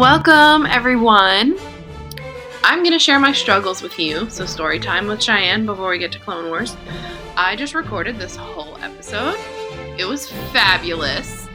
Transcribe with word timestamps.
Welcome, 0.00 0.64
everyone. 0.64 1.58
I'm 2.64 2.78
going 2.78 2.92
to 2.92 2.98
share 2.98 3.20
my 3.20 3.32
struggles 3.32 3.82
with 3.82 3.98
you. 3.98 4.30
So, 4.30 4.46
story 4.46 4.80
time 4.80 5.06
with 5.06 5.22
Cheyenne 5.22 5.66
before 5.66 5.90
we 5.90 5.98
get 5.98 6.10
to 6.12 6.18
Clone 6.18 6.46
Wars. 6.46 6.74
I 7.36 7.54
just 7.54 7.74
recorded 7.74 8.18
this 8.18 8.34
whole 8.34 8.78
episode. 8.78 9.36
It 9.98 10.06
was 10.06 10.30
fabulous. 10.54 11.46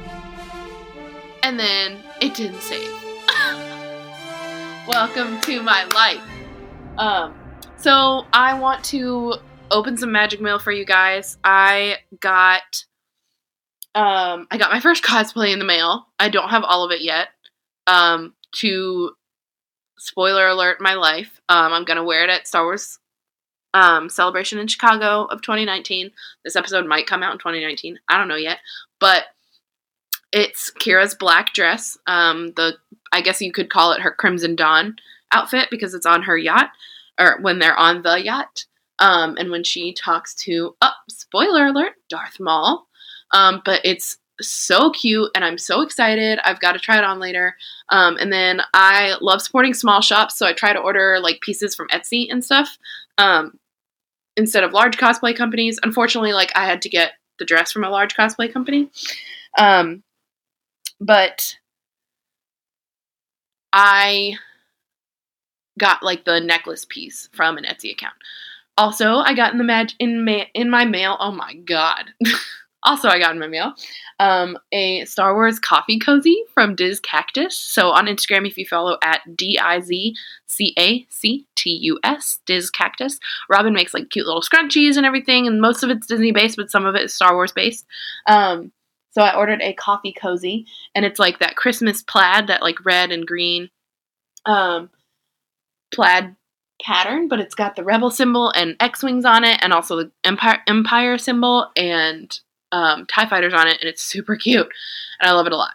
And 1.42 1.60
then 1.60 1.98
it 2.22 2.36
didn't 2.36 2.62
save. 2.62 2.88
Welcome 4.88 5.42
to 5.42 5.64
my 5.64 5.86
life. 5.86 6.22
Um, 7.00 7.34
so 7.78 8.28
I 8.32 8.60
want 8.60 8.86
to 8.86 9.38
open 9.72 9.98
some 9.98 10.12
magic 10.12 10.40
mail 10.40 10.60
for 10.60 10.72
you 10.72 10.86
guys. 10.86 11.40
I 11.44 11.98
got 12.20 12.86
um 13.96 14.46
I 14.52 14.60
got 14.60 14.72
my 14.72 14.82
first 14.82 15.04
cosplay 15.04 15.52
in 15.52 15.58
the 15.58 15.66
mail. 15.66 16.06
I 16.20 16.30
don't 16.30 16.50
have 16.50 16.64
all 16.64 16.86
of 16.86 16.92
it 16.92 17.02
yet. 17.02 17.30
Um 17.88 18.34
to 18.56 19.12
spoiler 19.98 20.48
alert 20.48 20.82
my 20.82 20.94
life. 20.94 21.40
Um 21.50 21.74
I'm 21.74 21.86
to 21.86 22.04
wear 22.04 22.24
it 22.24 22.30
at 22.30 22.48
Star 22.48 22.64
Wars 22.64 23.00
um 23.74 24.10
celebration 24.10 24.60
in 24.60 24.68
Chicago 24.68 25.26
of 25.26 25.42
2019. 25.42 26.12
This 26.44 26.56
episode 26.56 26.86
might 26.88 27.08
come 27.08 27.24
out 27.24 27.34
in 27.34 27.40
2019. 27.40 28.00
I 28.10 28.18
don't 28.18 28.28
know 28.28 28.36
yet. 28.36 28.60
But 29.00 29.26
it's 30.32 30.72
Qi'ra's 30.72 31.16
black 31.16 31.54
dress. 31.54 31.98
Um 32.08 32.54
the 32.56 32.78
I 33.12 33.22
guess 33.22 33.42
you 33.42 33.52
could 33.52 33.70
call 33.70 33.92
it 33.94 34.02
her 34.02 34.12
Crimson 34.12 34.56
Dawn 34.56 34.98
outfit 35.32 35.70
because 35.70 35.94
it's 35.94 36.06
on 36.06 36.24
her 36.24 36.38
yacht 36.38 36.70
or 37.20 37.40
when 37.42 37.60
they're 37.60 37.78
on 37.78 38.02
the 38.02 38.24
yacht. 38.24 38.66
Um, 39.00 39.36
and 39.38 39.52
when 39.52 39.64
she 39.64 39.94
talks 39.94 40.34
to, 40.46 40.76
oh, 40.82 40.92
spoiler 41.10 41.68
alert, 41.68 41.94
Darth 42.10 42.40
Maul. 42.40 42.88
Um, 43.32 43.62
but 43.66 43.82
it's 43.84 44.18
so 44.42 44.92
cute 44.92 45.30
and 45.36 45.46
I'm 45.46 45.58
so 45.58 45.82
excited. 45.82 46.40
I've 46.44 46.60
got 46.60 46.74
to 46.74 46.80
try 46.80 46.98
it 46.98 47.04
on 47.04 47.20
later. 47.20 47.56
Um, 47.90 48.18
and 48.18 48.32
then 48.32 48.62
I 48.74 49.16
love 49.22 49.42
supporting 49.42 49.74
small 49.74 50.02
shops, 50.02 50.38
so 50.38 50.46
I 50.46 50.54
try 50.54 50.74
to 50.74 50.80
order 50.80 51.20
like 51.22 51.42
pieces 51.42 51.76
from 51.76 51.88
Etsy 51.90 52.28
and 52.30 52.44
stuff 52.44 52.78
um, 53.18 53.60
instead 54.36 54.64
of 54.64 54.74
large 54.74 54.98
cosplay 54.98 55.36
companies. 55.36 55.80
Unfortunately, 55.84 56.34
like 56.34 56.52
I 56.56 56.66
had 56.66 56.82
to 56.84 56.90
get 56.90 57.14
the 57.40 57.46
dress 57.46 57.72
from 57.72 57.84
a 57.84 57.90
large 57.90 58.16
cosplay 58.16 58.52
company. 58.52 58.90
Um, 59.58 60.04
but 61.00 61.58
I 63.74 64.38
got 65.78 66.04
like 66.04 66.26
the 66.26 66.40
necklace 66.40 66.86
piece 66.86 67.30
from 67.34 67.58
an 67.58 67.66
Etsy 67.66 67.92
account. 67.92 68.16
Also, 68.78 69.18
I 69.18 69.34
got 69.34 69.54
in 69.54 69.58
the 69.58 69.64
mag- 69.64 69.92
in 70.00 70.26
ma- 70.26 70.46
in 70.54 70.70
my 70.70 70.86
mail. 70.86 71.18
Oh 71.20 71.32
my 71.32 71.54
god. 71.54 72.12
also, 72.86 73.10
I 73.10 73.20
got 73.20 73.34
in 73.34 73.40
my 73.40 73.48
mail 73.48 73.74
um, 74.20 74.58
a 74.72 75.04
Star 75.06 75.34
Wars 75.34 75.60
coffee 75.60 76.00
cozy 76.00 76.44
from 76.54 76.76
Diz 76.76 77.00
Cactus. 77.00 77.56
So 77.58 77.90
on 77.90 78.06
Instagram, 78.06 78.48
if 78.48 78.58
you 78.58 78.66
follow 78.66 78.98
at 79.04 79.36
D 79.36 79.60
I 79.60 79.82
Z 79.82 80.16
C 80.46 80.74
A 80.78 81.06
C 81.10 81.46
T 81.56 81.72
U 81.84 82.00
S 82.04 82.40
Diz 82.46 82.70
Cactus, 82.70 83.20
Robin 83.50 83.74
makes 83.74 83.94
like 83.94 84.10
cute 84.10 84.26
little 84.26 84.42
scrunchies 84.42 84.98
and 84.98 85.06
everything, 85.06 85.48
and 85.48 85.62
most 85.62 85.84
of 85.84 85.90
it's 85.90 86.08
Disney 86.08 86.32
based, 86.32 86.58
but 86.58 86.72
some 86.72 86.86
of 86.86 86.96
it 86.96 87.04
is 87.04 87.14
Star 87.14 87.36
Wars 87.36 87.52
based. 87.52 87.86
Um, 88.28 88.72
so 89.12 89.22
I 89.22 89.36
ordered 89.36 89.62
a 89.62 89.74
coffee 89.74 90.14
cozy, 90.14 90.66
and 90.94 91.06
it's 91.06 91.20
like 91.20 91.40
that 91.40 91.56
Christmas 91.56 92.02
plaid, 92.04 92.48
that 92.48 92.62
like 92.62 92.86
red 92.86 93.12
and 93.12 93.26
green 93.26 93.70
um, 94.46 94.90
plaid 95.94 96.36
pattern, 96.82 97.28
but 97.28 97.40
it's 97.40 97.56
got 97.56 97.76
the 97.76 97.84
rebel 97.84 98.12
symbol 98.12 98.52
and 98.52 98.76
X 98.80 99.04
wings 99.04 99.26
on 99.26 99.44
it, 99.44 99.58
and 99.62 99.74
also 99.74 99.96
the 99.96 100.12
empire 100.24 100.60
empire 100.68 101.18
symbol 101.18 101.72
and 101.76 102.40
um, 102.76 103.06
Tie 103.06 103.28
fighters 103.28 103.54
on 103.54 103.68
it, 103.68 103.78
and 103.80 103.90
it's 103.90 104.04
super 104.16 104.36
cute, 104.36 104.70
and 105.20 105.30
I 105.30 105.34
love 105.34 105.48
it 105.48 105.54
a 105.54 105.58
lot. 105.58 105.74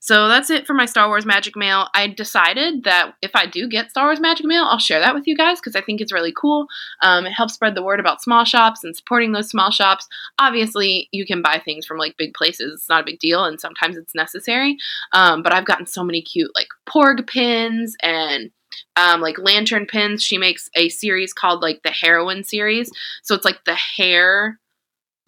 So 0.00 0.26
that's 0.26 0.50
it 0.50 0.66
for 0.66 0.74
my 0.74 0.84
Star 0.84 1.06
Wars 1.06 1.24
Magic 1.24 1.54
Mail. 1.54 1.86
I 1.94 2.08
decided 2.08 2.82
that 2.82 3.12
if 3.22 3.36
I 3.36 3.46
do 3.46 3.68
get 3.68 3.90
Star 3.90 4.06
Wars 4.06 4.18
Magic 4.18 4.44
Mail, 4.44 4.64
I'll 4.64 4.80
share 4.80 4.98
that 4.98 5.14
with 5.14 5.28
you 5.28 5.36
guys 5.36 5.60
because 5.60 5.76
I 5.76 5.80
think 5.80 6.00
it's 6.00 6.12
really 6.12 6.32
cool. 6.36 6.66
Um, 7.02 7.24
it 7.24 7.30
helps 7.30 7.54
spread 7.54 7.76
the 7.76 7.84
word 7.84 8.00
about 8.00 8.20
small 8.20 8.44
shops 8.44 8.82
and 8.82 8.96
supporting 8.96 9.30
those 9.30 9.48
small 9.48 9.70
shops. 9.70 10.08
Obviously, 10.40 11.08
you 11.12 11.24
can 11.24 11.40
buy 11.40 11.62
things 11.64 11.86
from 11.86 11.98
like 11.98 12.16
big 12.16 12.34
places; 12.34 12.80
it's 12.80 12.88
not 12.88 13.02
a 13.02 13.06
big 13.06 13.20
deal, 13.20 13.44
and 13.44 13.60
sometimes 13.60 13.96
it's 13.96 14.12
necessary. 14.12 14.76
Um, 15.12 15.40
but 15.40 15.54
I've 15.54 15.66
gotten 15.66 15.86
so 15.86 16.02
many 16.02 16.20
cute 16.20 16.50
like 16.56 16.68
Porg 16.88 17.24
pins 17.28 17.94
and 18.02 18.50
um, 18.96 19.20
like 19.20 19.38
lantern 19.38 19.86
pins. 19.86 20.20
She 20.20 20.36
makes 20.36 20.68
a 20.74 20.88
series 20.88 21.32
called 21.32 21.62
like 21.62 21.84
the 21.84 21.90
Heroine 21.90 22.42
series. 22.42 22.90
So 23.22 23.36
it's 23.36 23.44
like 23.44 23.64
the 23.66 23.76
hair 23.76 24.58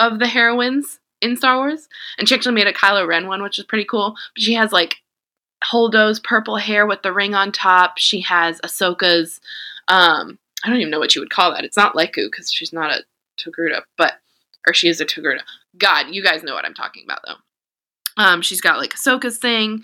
of 0.00 0.18
the 0.18 0.26
heroines 0.26 0.98
in 1.24 1.36
Star 1.36 1.56
Wars. 1.56 1.88
And 2.18 2.28
she 2.28 2.34
actually 2.34 2.54
made 2.54 2.66
a 2.66 2.72
Kylo 2.72 3.06
Ren 3.06 3.26
one, 3.26 3.42
which 3.42 3.58
is 3.58 3.64
pretty 3.64 3.84
cool. 3.84 4.16
But 4.34 4.42
she 4.42 4.54
has 4.54 4.72
like 4.72 4.96
Holdo's 5.64 6.20
purple 6.20 6.56
hair 6.56 6.86
with 6.86 7.02
the 7.02 7.12
ring 7.12 7.34
on 7.34 7.50
top. 7.52 7.98
She 7.98 8.20
has 8.20 8.60
Ahsoka's, 8.60 9.40
um, 9.88 10.38
I 10.64 10.68
don't 10.68 10.78
even 10.78 10.90
know 10.90 10.98
what 10.98 11.14
you 11.14 11.20
would 11.20 11.30
call 11.30 11.52
that. 11.52 11.64
It's 11.64 11.76
not 11.76 11.94
Lekku 11.94 12.30
because 12.30 12.52
she's 12.52 12.72
not 12.72 12.90
a 12.90 13.04
Togruta, 13.38 13.82
but, 13.96 14.14
or 14.66 14.74
she 14.74 14.88
is 14.88 15.00
a 15.00 15.06
Togruta. 15.06 15.40
God, 15.78 16.06
you 16.10 16.22
guys 16.22 16.42
know 16.42 16.54
what 16.54 16.64
I'm 16.64 16.74
talking 16.74 17.04
about 17.04 17.20
though. 17.26 18.22
Um, 18.22 18.42
she's 18.42 18.60
got 18.60 18.78
like 18.78 18.94
Ahsoka's 18.94 19.38
thing 19.38 19.82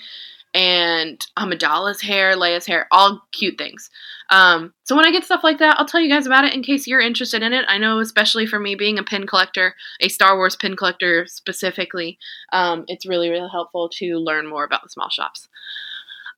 and 0.54 1.24
Amidala's 1.38 2.00
hair, 2.00 2.36
Leia's 2.36 2.66
hair, 2.66 2.86
all 2.90 3.22
cute 3.32 3.56
things. 3.56 3.90
Um, 4.30 4.72
so 4.84 4.96
when 4.96 5.04
I 5.04 5.10
get 5.10 5.24
stuff 5.24 5.42
like 5.42 5.58
that, 5.58 5.76
I'll 5.78 5.86
tell 5.86 6.00
you 6.00 6.08
guys 6.08 6.26
about 6.26 6.44
it 6.44 6.54
in 6.54 6.62
case 6.62 6.86
you're 6.86 7.00
interested 7.00 7.42
in 7.42 7.52
it. 7.52 7.64
I 7.68 7.78
know, 7.78 7.98
especially 7.98 8.46
for 8.46 8.58
me 8.58 8.74
being 8.74 8.98
a 8.98 9.04
pin 9.04 9.26
collector, 9.26 9.74
a 10.00 10.08
Star 10.08 10.36
Wars 10.36 10.56
pin 10.56 10.76
collector 10.76 11.26
specifically, 11.26 12.18
um, 12.52 12.84
it's 12.88 13.06
really, 13.06 13.28
really 13.28 13.48
helpful 13.50 13.88
to 13.94 14.16
learn 14.16 14.48
more 14.48 14.64
about 14.64 14.82
the 14.82 14.88
small 14.88 15.10
shops. 15.10 15.48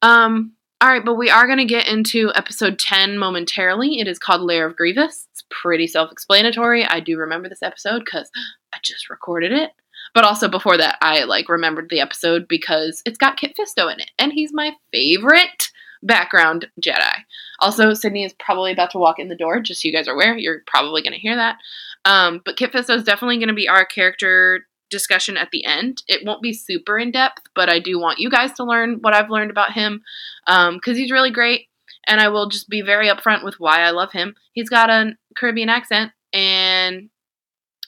Um, 0.00 0.52
all 0.80 0.88
right, 0.88 1.04
but 1.04 1.14
we 1.14 1.30
are 1.30 1.46
going 1.46 1.58
to 1.58 1.64
get 1.64 1.86
into 1.86 2.32
episode 2.34 2.78
10 2.78 3.16
momentarily. 3.16 4.00
It 4.00 4.08
is 4.08 4.18
called 4.18 4.40
Lair 4.40 4.66
of 4.66 4.74
Grievous. 4.74 5.28
It's 5.30 5.44
pretty 5.48 5.86
self 5.86 6.10
explanatory. 6.10 6.84
I 6.84 6.98
do 6.98 7.16
remember 7.18 7.48
this 7.48 7.62
episode 7.62 8.00
because 8.04 8.28
I 8.74 8.78
just 8.82 9.08
recorded 9.08 9.52
it. 9.52 9.70
But 10.14 10.24
also 10.24 10.48
before 10.48 10.76
that, 10.76 10.98
I 11.00 11.24
like 11.24 11.48
remembered 11.48 11.88
the 11.88 12.00
episode 12.00 12.46
because 12.48 13.02
it's 13.06 13.18
got 13.18 13.36
Kit 13.36 13.56
Fisto 13.56 13.92
in 13.92 14.00
it, 14.00 14.10
and 14.18 14.32
he's 14.32 14.52
my 14.52 14.72
favorite 14.92 15.70
background 16.02 16.66
Jedi. 16.80 17.14
Also, 17.60 17.94
Sydney 17.94 18.24
is 18.24 18.34
probably 18.34 18.72
about 18.72 18.90
to 18.90 18.98
walk 18.98 19.18
in 19.18 19.28
the 19.28 19.36
door, 19.36 19.60
just 19.60 19.82
so 19.82 19.88
you 19.88 19.94
guys 19.94 20.08
are 20.08 20.14
aware. 20.14 20.36
You're 20.36 20.62
probably 20.66 21.02
going 21.02 21.12
to 21.12 21.18
hear 21.18 21.36
that. 21.36 21.56
Um, 22.04 22.40
but 22.44 22.56
Kit 22.56 22.72
Fisto 22.72 22.96
is 22.96 23.04
definitely 23.04 23.36
going 23.36 23.48
to 23.48 23.54
be 23.54 23.68
our 23.68 23.84
character 23.84 24.66
discussion 24.90 25.36
at 25.36 25.50
the 25.50 25.64
end. 25.64 26.02
It 26.06 26.24
won't 26.24 26.42
be 26.42 26.52
super 26.52 26.98
in 26.98 27.10
depth, 27.10 27.42
but 27.54 27.68
I 27.68 27.78
do 27.78 27.98
want 27.98 28.18
you 28.18 28.30
guys 28.30 28.52
to 28.54 28.64
learn 28.64 28.98
what 29.00 29.14
I've 29.14 29.30
learned 29.30 29.50
about 29.50 29.72
him 29.72 30.02
because 30.46 30.68
um, 30.68 30.80
he's 30.94 31.10
really 31.10 31.30
great. 31.30 31.68
And 32.06 32.20
I 32.20 32.28
will 32.28 32.48
just 32.48 32.68
be 32.68 32.82
very 32.82 33.08
upfront 33.08 33.44
with 33.44 33.60
why 33.60 33.80
I 33.80 33.90
love 33.90 34.12
him. 34.12 34.34
He's 34.52 34.68
got 34.68 34.90
a 34.90 35.12
Caribbean 35.36 35.68
accent, 35.68 36.10
and 36.32 37.10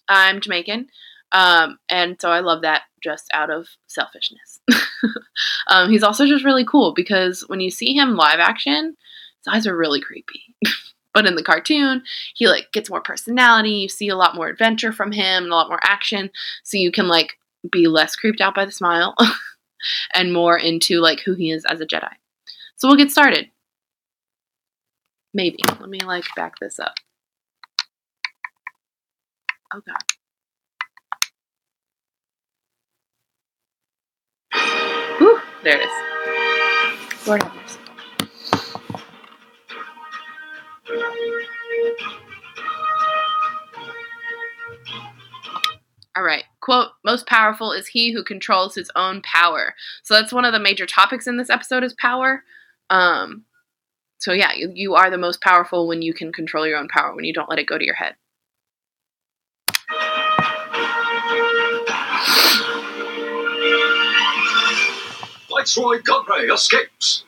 I'm 0.09 0.41
Jamaican. 0.41 0.87
Um, 1.35 1.79
and 1.89 2.17
so 2.21 2.31
I 2.31 2.41
love 2.41 2.63
that 2.63 2.83
just 3.03 3.29
out 3.35 3.51
of 3.51 3.67
selfishness. 3.89 4.61
um, 5.69 5.91
he's 5.91 6.05
also 6.05 6.27
just 6.27 6.45
really 6.45 6.65
cool 6.65 6.95
because 6.95 7.43
when 7.49 7.59
you 7.61 7.71
see 7.71 7.93
him 7.93 8.15
live 8.15 8.39
action, 8.39 8.97
his 9.45 9.53
eyes 9.53 9.67
are 9.67 9.77
really 9.77 10.01
creepy. 10.01 10.55
but 11.13 11.27
in 11.27 11.35
the 11.35 11.43
cartoon, 11.43 12.05
he 12.35 12.47
like 12.47 12.71
gets 12.73 12.89
more 12.89 13.01
personality. 13.01 13.71
You 13.71 13.89
see 13.89 14.09
a 14.09 14.17
lot 14.17 14.37
more 14.37 14.49
adventure 14.49 14.93
from 14.93 15.11
him 15.11 15.43
and 15.43 15.53
a 15.53 15.57
lot 15.57 15.69
more 15.69 15.81
action, 15.83 16.31
so 16.63 16.79
you 16.79 16.93
can 16.93 17.09
like 17.09 17.37
be 17.71 17.89
less 17.89 18.15
creeped 18.15 18.41
out 18.41 18.55
by 18.55 18.65
the 18.65 18.73
smile 18.73 19.17
and 20.15 20.33
more 20.33 20.57
into 20.57 21.01
like 21.01 21.21
who 21.21 21.35
he 21.35 21.51
is 21.51 21.65
as 21.65 21.81
a 21.81 21.87
Jedi. 21.87 22.13
So 22.77 22.87
we'll 22.87 22.97
get 22.97 23.11
started. 23.11 23.51
Maybe. 25.33 25.59
Let 25.81 25.89
me 25.89 25.99
like 25.99 26.27
back 26.37 26.61
this 26.61 26.79
up. 26.79 26.95
Oh 29.75 29.81
god. 29.85 30.14
Whew, 35.19 35.41
there 35.63 35.81
it 35.81 35.85
is. 35.85 37.27
Lord 37.27 37.43
have 37.43 37.55
mercy. 37.55 37.79
All 46.17 46.23
right. 46.23 46.45
Quote, 46.61 46.91
most 47.05 47.27
powerful 47.27 47.73
is 47.73 47.89
he 47.89 48.13
who 48.13 48.23
controls 48.23 48.75
his 48.75 48.91
own 48.95 49.21
power. 49.23 49.75
So 50.03 50.15
that's 50.15 50.33
one 50.33 50.45
of 50.45 50.53
the 50.53 50.61
major 50.61 50.87
topics 50.87 51.27
in 51.27 51.37
this 51.37 51.51
episode 51.51 51.83
is 51.83 51.95
power. 52.01 52.45
Um, 52.89 53.45
so 54.19 54.33
yeah, 54.33 54.53
you, 54.55 54.71
you 54.75 54.95
are 54.95 55.11
the 55.11 55.19
most 55.19 55.41
powerful 55.41 55.89
when 55.89 56.03
you 56.03 56.15
can 56.15 56.33
control 56.33 56.67
your 56.67 56.79
own 56.79 56.89
power, 56.89 57.15
when 57.15 57.25
you 57.25 57.33
don't 57.33 57.51
let 57.51 57.59
it 57.59 57.67
go 57.67 57.79
to 57.79 57.85
your 57.85 57.97
head. 57.97 58.15
Viceroy 65.65 66.03
Gunray 66.03 66.53
escapes. 66.53 67.25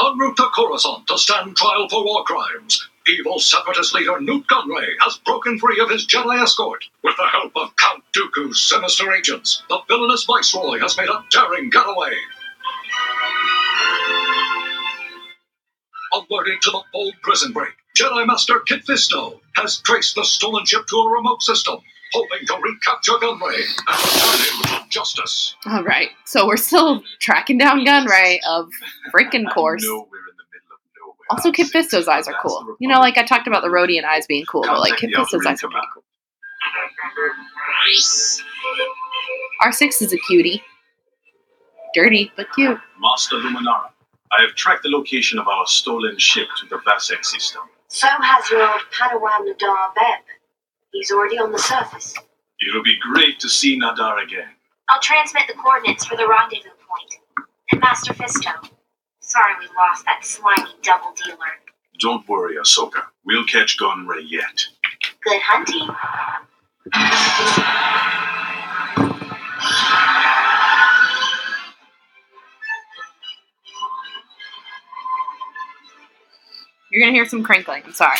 En 0.00 0.18
route 0.18 0.36
to 0.38 0.48
Coruscant 0.52 1.06
to 1.06 1.16
stand 1.16 1.56
trial 1.56 1.88
for 1.88 2.04
war 2.04 2.24
crimes, 2.24 2.88
evil 3.06 3.38
separatist 3.38 3.94
leader 3.94 4.20
Nute 4.20 4.44
Gunray 4.48 4.88
has 4.98 5.18
broken 5.18 5.56
free 5.56 5.78
of 5.78 5.88
his 5.88 6.04
Jedi 6.04 6.42
escort. 6.42 6.84
With 7.04 7.16
the 7.16 7.28
help 7.28 7.52
of 7.54 7.76
Count 7.76 8.02
Dooku's 8.12 8.60
sinister 8.60 9.12
agents, 9.12 9.62
the 9.68 9.78
villainous 9.86 10.24
Viceroy 10.24 10.80
has 10.80 10.96
made 10.96 11.08
a 11.08 11.24
daring 11.30 11.70
getaway. 11.70 12.16
Alerted 16.12 16.60
to 16.62 16.72
the 16.72 16.82
bold 16.92 17.14
prison 17.22 17.52
break, 17.52 17.74
Jedi 17.96 18.26
Master 18.26 18.58
Kit 18.66 18.84
Fisto 18.84 19.38
has 19.54 19.78
traced 19.78 20.16
the 20.16 20.24
stolen 20.24 20.66
ship 20.66 20.88
to 20.88 20.96
a 20.96 21.08
remote 21.08 21.44
system, 21.44 21.76
hoping 22.12 22.46
to 22.46 22.54
recapture 22.62 23.12
Gunray 23.12 23.62
and 23.88 23.98
return 24.04 24.40
him 24.40 24.82
to 24.84 24.88
justice. 24.88 25.54
All 25.66 25.82
right. 25.84 26.10
So 26.24 26.46
we're 26.46 26.56
still 26.56 27.02
tracking 27.20 27.58
down 27.58 27.84
Gunray 27.84 28.38
of 28.48 28.68
freaking 29.14 29.50
course. 29.52 29.82
know 29.84 30.08
we're 30.10 30.18
in 30.18 30.36
the 30.36 30.44
middle 30.52 30.74
of 30.74 30.80
nowhere. 31.00 31.26
Also, 31.30 31.52
Kit 31.52 31.68
Fisto's 31.68 32.08
eyes 32.08 32.26
are 32.28 32.34
cool. 32.42 32.76
You 32.80 32.88
know, 32.88 33.00
like 33.00 33.18
I 33.18 33.24
talked 33.24 33.46
about 33.46 33.62
the 33.62 33.68
Rodian 33.68 34.04
eyes 34.04 34.26
being 34.26 34.44
cool, 34.46 34.62
but 34.62 34.80
like 34.80 34.96
Kit 34.96 35.10
Fisto's 35.14 35.46
eyes 35.46 35.62
are 35.62 35.66
Alpha 35.66 35.68
pretty 35.68 35.86
cool. 35.94 36.04
R6 39.62 40.02
is 40.02 40.12
a 40.12 40.18
cutie. 40.18 40.62
Dirty, 41.94 42.30
but 42.36 42.46
cute. 42.54 42.78
Master 43.00 43.36
Luminara, 43.36 43.90
I 44.36 44.42
have 44.42 44.54
tracked 44.54 44.84
the 44.84 44.90
location 44.90 45.38
of 45.38 45.48
our 45.48 45.66
stolen 45.66 46.16
ship 46.18 46.46
to 46.60 46.66
the 46.66 46.76
Vassek 46.78 47.24
system. 47.24 47.62
So 47.88 48.06
has 48.06 48.48
your 48.48 48.62
old 48.62 48.82
Padawan 48.92 49.48
Nahdar 49.48 49.92
Vebb. 49.98 50.22
He's 50.92 51.10
already 51.10 51.38
on 51.38 51.52
the 51.52 51.58
surface. 51.58 52.14
It'll 52.66 52.82
be 52.82 52.98
great 52.98 53.38
to 53.40 53.48
see 53.48 53.78
Nahdar 53.78 54.22
again. 54.22 54.48
I'll 54.88 55.00
transmit 55.00 55.44
the 55.46 55.54
coordinates 55.54 56.04
for 56.04 56.16
the 56.16 56.26
rendezvous 56.26 56.70
point. 56.70 57.14
And 57.72 57.80
Master 57.80 58.12
Fisto. 58.12 58.70
Sorry 59.20 59.54
we 59.60 59.66
lost 59.76 60.04
that 60.06 60.24
slimy 60.24 60.74
double 60.82 61.12
dealer. 61.24 61.38
Don't 62.00 62.28
worry, 62.28 62.56
Ahsoka. 62.56 63.04
We'll 63.24 63.44
catch 63.46 63.78
Gunray 63.78 64.22
yet. 64.28 64.66
Good 65.22 65.40
hunting. 65.42 65.86
You're 76.90 77.02
gonna 77.02 77.12
hear 77.12 77.26
some 77.26 77.44
crinkling. 77.44 77.82
I'm 77.86 77.92
sorry. 77.92 78.18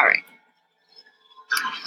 All 0.00 0.06
right. 0.06 0.24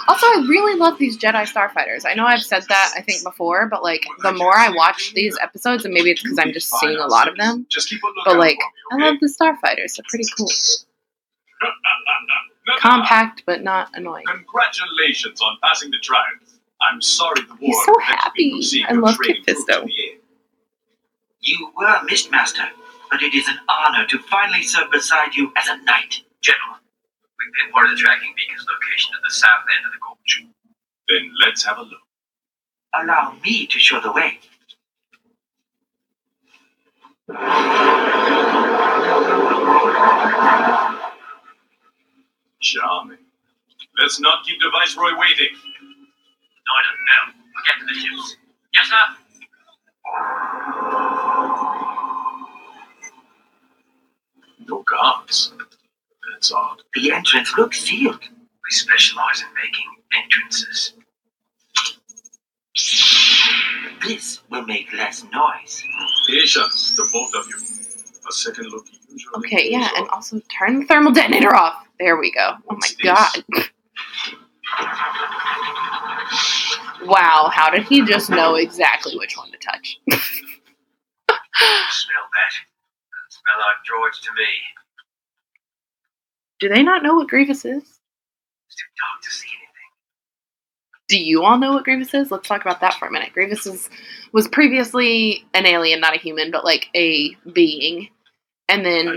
Also, 0.07 0.25
I 0.25 0.45
really 0.48 0.80
love 0.80 0.98
these 0.98 1.18
Jedi 1.18 1.44
starfighters. 1.44 2.06
I 2.06 2.13
know 2.13 2.25
I've 2.25 2.42
said 2.42 2.63
that 2.69 2.94
I 2.95 3.01
think 3.01 3.24
before, 3.24 3.68
but 3.68 3.83
like 3.83 4.06
the 4.24 4.31
more 4.31 4.56
I 4.57 4.69
watch 4.69 5.13
these 5.13 5.38
episodes, 5.42 5.83
and 5.83 5.94
maybe 5.94 6.12
it's 6.12 6.24
because 6.24 6.39
I'm 6.39 6.54
just 6.54 6.71
seeing 6.80 6.98
a 6.98 7.07
lot 7.07 7.27
of 7.27 7.36
them, 7.36 7.65
Just 7.69 7.89
keep 7.89 8.01
a 8.04 8.07
lookout 8.07 8.25
but 8.25 8.38
like 8.38 8.57
I 8.92 8.98
love 8.98 9.15
the 9.19 9.27
starfighters. 9.27 9.98
They're 9.98 10.06
pretty 10.07 10.25
cool. 10.38 10.50
Compact 12.80 13.44
but 13.45 13.63
not 13.63 13.89
annoying. 13.95 14.24
Congratulations 14.27 15.42
on 15.42 15.57
passing 15.62 15.92
the 15.92 16.00
trials. 16.00 16.59
I'm 16.81 17.01
sorry 17.01 17.42
the 17.42 17.48
war 17.48 17.57
He's 17.59 17.86
so 17.86 17.94
prevented 17.94 18.33
me 18.36 18.81
from 18.81 18.86
happy. 18.86 18.86
I 18.88 18.94
love 18.94 19.15
through 19.15 19.44
Fisto. 19.44 19.89
You 21.42 21.71
were 21.77 22.04
missed, 22.06 22.31
Master, 22.31 22.63
but 23.09 23.21
it 23.21 23.33
is 23.33 23.48
an 23.48 23.57
honor 23.69 24.06
to 24.07 24.19
finally 24.19 24.63
serve 24.63 24.92
beside 24.92 25.36
you 25.36 25.51
as 25.57 25.68
a 25.68 25.83
knight. 25.83 26.24
General, 26.42 26.77
we 27.48 27.64
pinpointed 27.64 27.98
the 27.98 28.02
tracking 28.02 28.34
beacon's 28.36 28.66
location 28.68 29.12
to 29.14 29.20
the 29.24 29.34
south 29.34 29.64
end 29.76 29.86
of 29.86 29.92
the 29.92 30.00
gorge. 30.04 30.46
Then 31.08 31.32
let's 31.40 31.64
have 31.64 31.78
a 31.78 31.82
look. 31.82 32.02
Allow 32.94 33.38
me 33.44 33.68
to 33.68 33.80
show 33.80 34.02
the 34.02 34.12
way. 34.12 34.40
Charming. 42.60 43.18
Let's 44.00 44.20
not 44.20 44.46
keep 44.46 44.60
the 44.60 44.70
Viceroy 44.72 45.18
waiting. 45.18 45.56
No, 46.68 46.74
no, 46.84 46.92
no. 47.08 47.34
We'll 47.56 47.64
get 47.66 47.80
to 47.80 47.86
the 47.86 47.94
ships. 47.94 48.36
Yes, 48.74 48.88
sir? 48.90 49.06
No 54.68 54.84
guards. 54.84 55.54
That's 56.38 56.51
odd. 56.51 56.84
The 56.94 57.12
entrance 57.12 57.57
looks 57.57 57.80
sealed. 57.81 58.22
We 58.22 58.69
specialize 58.69 59.42
in 59.42 59.48
making 59.56 59.86
entrances. 60.16 60.94
This 64.06 64.44
will 64.51 64.63
make 64.68 64.94
less 64.94 65.24
noise. 65.34 65.84
Patience, 66.28 66.95
the 66.95 67.10
both 67.12 67.34
of 67.34 67.48
you. 67.48 67.56
A 67.57 68.31
second 68.31 68.68
look 68.69 68.86
usually. 69.10 69.34
Okay, 69.38 69.72
yeah, 69.72 69.88
pays 69.88 69.98
and 69.98 70.07
also 70.10 70.39
turn 70.60 70.81
the 70.81 70.86
thermal 70.86 71.12
detonator 71.12 71.56
off. 71.56 71.88
There 72.00 72.18
we 72.18 72.31
go. 72.31 72.51
Oh 72.69 72.75
my 72.75 72.75
What's 72.75 72.94
god. 72.98 73.44
Wow, 77.07 77.50
how 77.51 77.72
did 77.72 77.86
he 77.86 78.06
just 78.06 78.30
know 78.30 78.54
exactly 78.56 79.18
which 79.18 79.36
one 79.36 79.51
to 79.51 79.57
touch? 79.57 80.00
Smell 80.12 80.19
that? 82.30 82.54
Doesn't 83.10 83.31
smell 83.31 83.57
like 83.57 83.81
droids 83.90 84.22
to 84.22 84.30
me. 84.38 84.45
Do 86.59 86.69
they 86.69 86.83
not 86.83 87.04
know 87.04 87.15
what 87.15 87.27
Grievous 87.27 87.65
is? 87.65 87.83
It's 87.83 88.75
too 88.75 88.88
dark 88.98 89.21
to 89.24 89.30
see 89.30 89.48
anything. 89.48 89.68
Do 91.07 91.19
you 91.19 91.44
all 91.44 91.57
know 91.57 91.74
what 91.74 91.83
Grievous 91.83 92.13
is? 92.13 92.31
Let's 92.31 92.48
talk 92.48 92.62
about 92.62 92.81
that 92.81 92.95
for 92.95 93.07
a 93.07 93.12
minute. 93.12 93.33
Grievous 93.33 93.65
is, 93.65 93.89
was 94.33 94.48
previously 94.48 95.45
an 95.54 95.65
alien, 95.65 96.00
not 96.00 96.15
a 96.15 96.19
human, 96.19 96.51
but 96.51 96.65
like 96.65 96.88
a 96.95 97.36
being. 97.54 98.09
And 98.69 98.86
then 98.86 99.07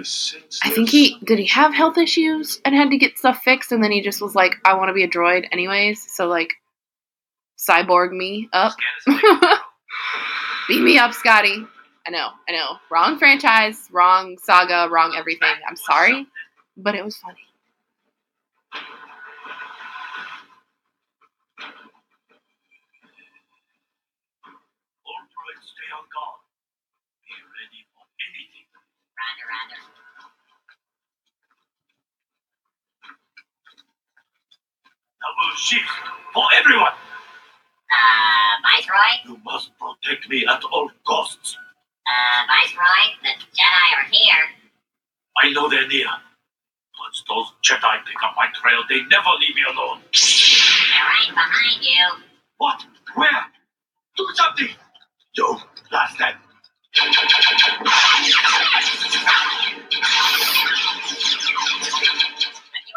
I, 0.62 0.70
think 0.70 0.90
he 0.90 1.18
did 1.24 1.40
he 1.40 1.46
have 1.46 1.74
health 1.74 1.98
issues 1.98 2.60
and 2.64 2.72
had 2.74 2.90
to 2.90 2.96
get 2.96 3.18
stuff 3.18 3.42
fixed 3.42 3.72
and 3.72 3.82
then 3.82 3.90
he 3.90 4.00
just 4.00 4.22
was 4.22 4.36
like, 4.36 4.54
I 4.64 4.74
want 4.74 4.90
to 4.90 4.94
be 4.94 5.02
a 5.02 5.08
droid 5.08 5.48
anyways, 5.50 6.06
so 6.14 6.28
like 6.28 6.52
cyborg 7.58 8.12
me 8.12 8.48
up. 8.52 8.72
Scan 8.72 9.16
us 9.16 9.22
in, 9.24 9.38
General. 9.40 9.56
Beat 10.68 10.82
me 10.82 10.98
up, 10.98 11.12
Scotty. 11.12 11.66
I 12.06 12.10
know, 12.10 12.28
I 12.48 12.52
know. 12.52 12.76
Wrong 12.92 13.18
franchise, 13.18 13.88
wrong 13.90 14.38
saga, 14.40 14.88
wrong 14.88 15.14
everything. 15.18 15.56
I'm 15.68 15.76
sorry, 15.76 16.26
but 16.82 16.94
it 16.94 17.04
was 17.04 17.16
funny. 17.18 17.46
All 25.06 25.22
droids 25.32 25.64
stay 25.66 25.90
on 25.96 26.04
guard. 26.12 26.40
Be 27.26 27.34
ready 27.36 27.82
for 27.94 28.04
anything. 28.28 28.66
Roger, 29.18 29.46
roger. 29.52 29.82
Double 35.22 35.56
shift 35.56 35.90
for 36.34 36.44
everyone. 36.54 36.96
Uh, 37.90 38.52
Viceroy? 38.64 39.12
You 39.26 39.38
must 39.44 39.72
protect 39.78 40.28
me 40.28 40.46
at 40.46 40.62
all 40.72 40.90
costs. 41.06 41.56
Uh, 42.06 42.46
Viceroy, 42.46 43.04
the 43.22 43.32
Jedi 43.56 43.88
are 43.98 44.08
here. 44.10 44.44
I 45.42 45.50
know 45.52 45.68
they're 45.68 45.88
near. 45.88 46.08
Once 47.30 47.50
those 47.62 47.78
Jedi 47.78 48.04
pick 48.06 48.22
up 48.24 48.34
my 48.36 48.46
trail, 48.54 48.82
they 48.88 49.02
never 49.10 49.30
leave 49.38 49.54
me 49.54 49.62
alone. 49.68 50.00
They're 50.12 51.04
right 51.04 51.30
behind 51.30 51.82
you. 51.82 52.24
What? 52.58 52.84
Where? 53.14 53.46
Do 54.16 54.26
something! 54.34 54.68
You, 55.34 55.58
last 55.92 56.18
then. 56.18 56.34
Have 56.92 57.06
you 57.06 57.12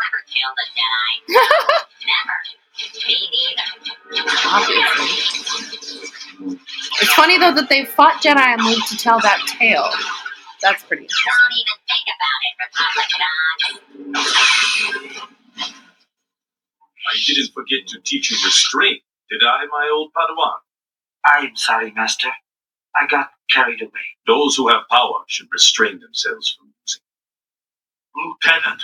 ever 0.07 0.21
killed 0.27 0.57
a 0.57 0.65
Jedi? 0.73 1.11
Never. 2.09 2.37
Me 3.07 3.15
neither. 3.33 3.67
Obviously. 4.47 5.11
It's 7.01 7.13
funny 7.13 7.37
though 7.37 7.53
that 7.53 7.69
they 7.69 7.85
fought 7.85 8.21
Jedi 8.21 8.39
and 8.39 8.63
lived 8.63 8.87
to 8.87 8.97
tell 8.97 9.19
that 9.19 9.39
tale. 9.59 9.89
That's 10.63 10.81
pretty 10.83 11.03
interesting. 11.03 11.29
Don't 11.43 11.59
even 11.59 11.77
think 11.91 12.07
about 12.07 12.39
it, 12.47 12.55
Republic 12.63 13.09
I 17.05 17.19
didn't 17.27 17.53
forget 17.53 17.85
to 17.87 17.99
teach 18.01 18.31
you 18.31 18.37
restraint, 18.45 19.01
did 19.29 19.43
I, 19.43 19.65
my 19.65 19.89
old 19.93 20.11
Padawan? 20.13 20.59
I'm 21.25 21.55
sorry, 21.57 21.91
Master. 21.91 22.29
I 22.95 23.07
got 23.07 23.31
carried 23.49 23.81
away. 23.81 23.91
Those 24.25 24.55
who 24.55 24.69
have 24.69 24.87
power 24.89 25.25
should 25.27 25.47
restrain 25.51 25.99
themselves 25.99 26.55
from 26.57 26.73
using. 26.85 27.01
Lieutenant, 28.15 28.83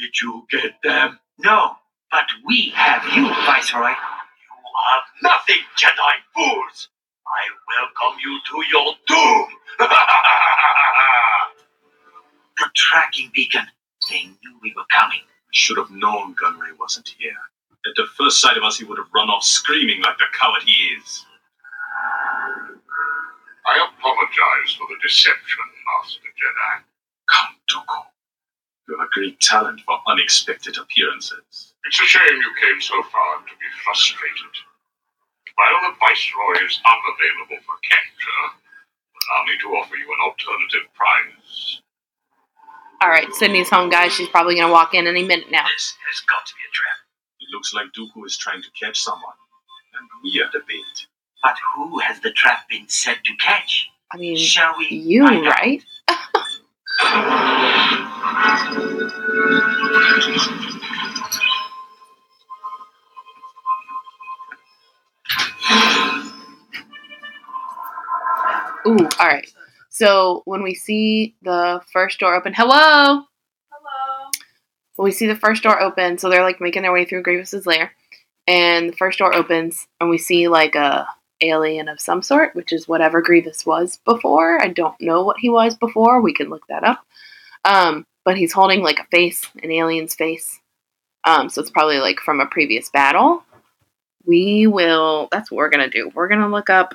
did 0.00 0.20
you 0.20 0.46
get 0.50 0.74
them? 0.82 1.18
No, 1.38 1.76
but 2.10 2.26
we 2.46 2.72
have 2.74 3.04
you, 3.16 3.26
Viceroy. 3.46 3.88
You 3.88 3.94
have 4.92 5.02
nothing, 5.22 5.62
Jedi 5.78 6.12
fools! 6.34 6.90
I 7.28 7.42
welcome 7.68 8.18
you 8.22 8.40
to 8.50 8.56
your 8.70 8.94
doom! 9.06 9.46
The 12.58 12.70
tracking 12.74 13.30
beacon. 13.34 13.66
They 14.08 14.22
knew 14.24 14.58
we 14.62 14.72
were 14.76 14.86
coming. 14.90 15.20
Should 15.52 15.78
have 15.78 15.90
known 15.90 16.34
Gunray 16.36 16.72
wasn't 16.78 17.08
here. 17.18 17.36
At 17.86 17.92
the 17.96 18.06
first 18.16 18.40
sight 18.40 18.56
of 18.56 18.64
us, 18.64 18.78
he 18.78 18.84
would 18.84 18.98
have 18.98 19.12
run 19.14 19.28
off 19.28 19.44
screaming 19.44 20.02
like 20.02 20.18
the 20.18 20.24
coward 20.38 20.62
he 20.64 20.72
is. 20.96 21.26
I 23.66 23.76
apologize 23.90 24.74
for 24.78 24.86
the 24.88 24.96
deception, 25.02 25.64
Master 25.84 26.20
Jedi. 26.32 26.82
Count 27.30 27.56
Dooku. 27.70 28.02
You 28.88 28.98
have 28.98 29.06
a 29.06 29.10
great 29.12 29.40
talent 29.40 29.82
for 29.82 29.98
unexpected 30.08 30.78
appearances. 30.78 31.74
It's 31.84 32.00
a 32.00 32.04
shame 32.04 32.36
you 32.36 32.52
came 32.62 32.80
so 32.80 33.02
far 33.04 33.38
to 33.38 33.54
be 33.60 33.68
frustrated. 33.84 34.54
While 35.56 35.90
the 35.90 35.96
Viceroy 35.98 36.64
is 36.64 36.80
unavailable 36.84 37.60
for 37.64 37.76
capture, 37.82 38.42
the 38.52 39.26
Allow 39.26 39.42
me 39.44 39.58
to 39.60 39.68
offer 39.76 39.96
you 39.96 40.06
an 40.06 40.20
alternative 40.22 40.86
prize. 40.94 41.80
All 43.02 43.08
right, 43.08 43.26
Sydney's 43.34 43.68
home, 43.68 43.90
guys. 43.90 44.12
She's 44.12 44.28
probably 44.28 44.54
gonna 44.54 44.72
walk 44.72 44.94
in 44.94 45.06
any 45.06 45.24
minute 45.24 45.50
now. 45.50 45.64
This 45.76 45.94
has 46.08 46.20
got 46.28 46.46
to 46.46 46.54
be 46.54 46.60
a 46.62 46.72
trap. 46.72 46.96
It 47.40 47.48
looks 47.52 47.74
like 47.74 47.86
Dooku 47.92 48.24
is 48.26 48.36
trying 48.38 48.62
to 48.62 48.68
catch 48.78 49.00
someone, 49.00 49.34
and 49.98 50.08
we 50.22 50.40
are 50.40 50.48
the 50.52 50.60
bait. 50.68 51.06
But 51.42 51.56
who 51.74 51.98
has 52.00 52.20
the 52.20 52.30
trap 52.32 52.68
been 52.68 52.88
set 52.88 53.24
to 53.24 53.34
catch? 53.36 53.88
I 54.12 54.16
mean, 54.18 54.36
Shall 54.36 54.74
we? 54.78 54.86
you, 54.88 55.26
find 55.26 55.46
out? 55.46 55.54
right? 55.60 55.84
Ooh, 68.86 69.08
all 69.18 69.26
right. 69.26 69.48
So 69.88 70.42
when 70.44 70.62
we 70.62 70.74
see 70.74 71.34
the 71.42 71.80
first 71.92 72.20
door 72.20 72.34
open, 72.34 72.52
hello. 72.54 73.22
Hello. 73.72 74.30
When 74.96 75.04
we 75.04 75.12
see 75.12 75.26
the 75.26 75.36
first 75.36 75.62
door 75.62 75.80
open, 75.80 76.18
so 76.18 76.28
they're 76.28 76.42
like 76.42 76.60
making 76.60 76.82
their 76.82 76.92
way 76.92 77.04
through 77.04 77.22
Grievous's 77.22 77.66
lair, 77.66 77.92
and 78.46 78.90
the 78.90 78.96
first 78.96 79.18
door 79.18 79.34
opens, 79.34 79.86
and 80.00 80.08
we 80.08 80.18
see 80.18 80.48
like 80.48 80.74
a 80.74 81.08
alien 81.40 81.88
of 81.88 82.00
some 82.00 82.22
sort, 82.22 82.54
which 82.54 82.72
is 82.72 82.88
whatever 82.88 83.20
Grievous 83.20 83.66
was 83.66 83.98
before. 84.04 84.62
I 84.62 84.68
don't 84.68 84.98
know 85.00 85.24
what 85.24 85.38
he 85.38 85.50
was 85.50 85.76
before. 85.76 86.20
We 86.20 86.32
can 86.32 86.48
look 86.48 86.66
that 86.68 86.84
up. 86.84 87.04
Um, 87.64 88.06
but 88.24 88.36
he's 88.36 88.52
holding 88.52 88.82
like 88.82 89.00
a 89.00 89.06
face, 89.10 89.46
an 89.62 89.70
alien's 89.72 90.14
face. 90.14 90.60
Um, 91.24 91.48
so 91.48 91.60
it's 91.60 91.70
probably 91.70 91.98
like 91.98 92.20
from 92.20 92.40
a 92.40 92.46
previous 92.46 92.88
battle. 92.90 93.42
We 94.24 94.66
will. 94.66 95.28
That's 95.32 95.50
what 95.50 95.56
we're 95.56 95.70
gonna 95.70 95.90
do. 95.90 96.10
We're 96.14 96.28
gonna 96.28 96.48
look 96.48 96.70
up 96.70 96.94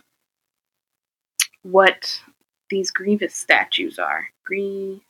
what 1.64 2.22
these 2.70 2.92
Grievous 2.92 3.36
statues 3.36 4.00
are. 4.00 4.28
Grievous. 4.44 5.02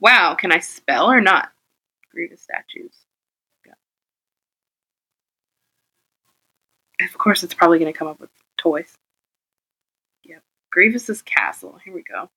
Wow, 0.00 0.34
can 0.34 0.52
I 0.52 0.58
spell 0.58 1.10
or 1.10 1.20
not? 1.20 1.50
Grievous 2.10 2.42
statues. 2.42 2.94
Yeah. 3.66 3.74
Of 7.06 7.16
course, 7.18 7.42
it's 7.42 7.54
probably 7.54 7.78
going 7.78 7.92
to 7.92 7.98
come 7.98 8.08
up 8.08 8.20
with 8.20 8.30
toys. 8.56 8.96
Yep. 10.24 10.42
Grievous's 10.70 11.22
castle. 11.22 11.78
Here 11.84 11.94
we 11.94 12.02
go. 12.02 12.28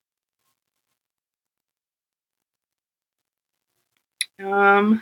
Um, 4.39 5.01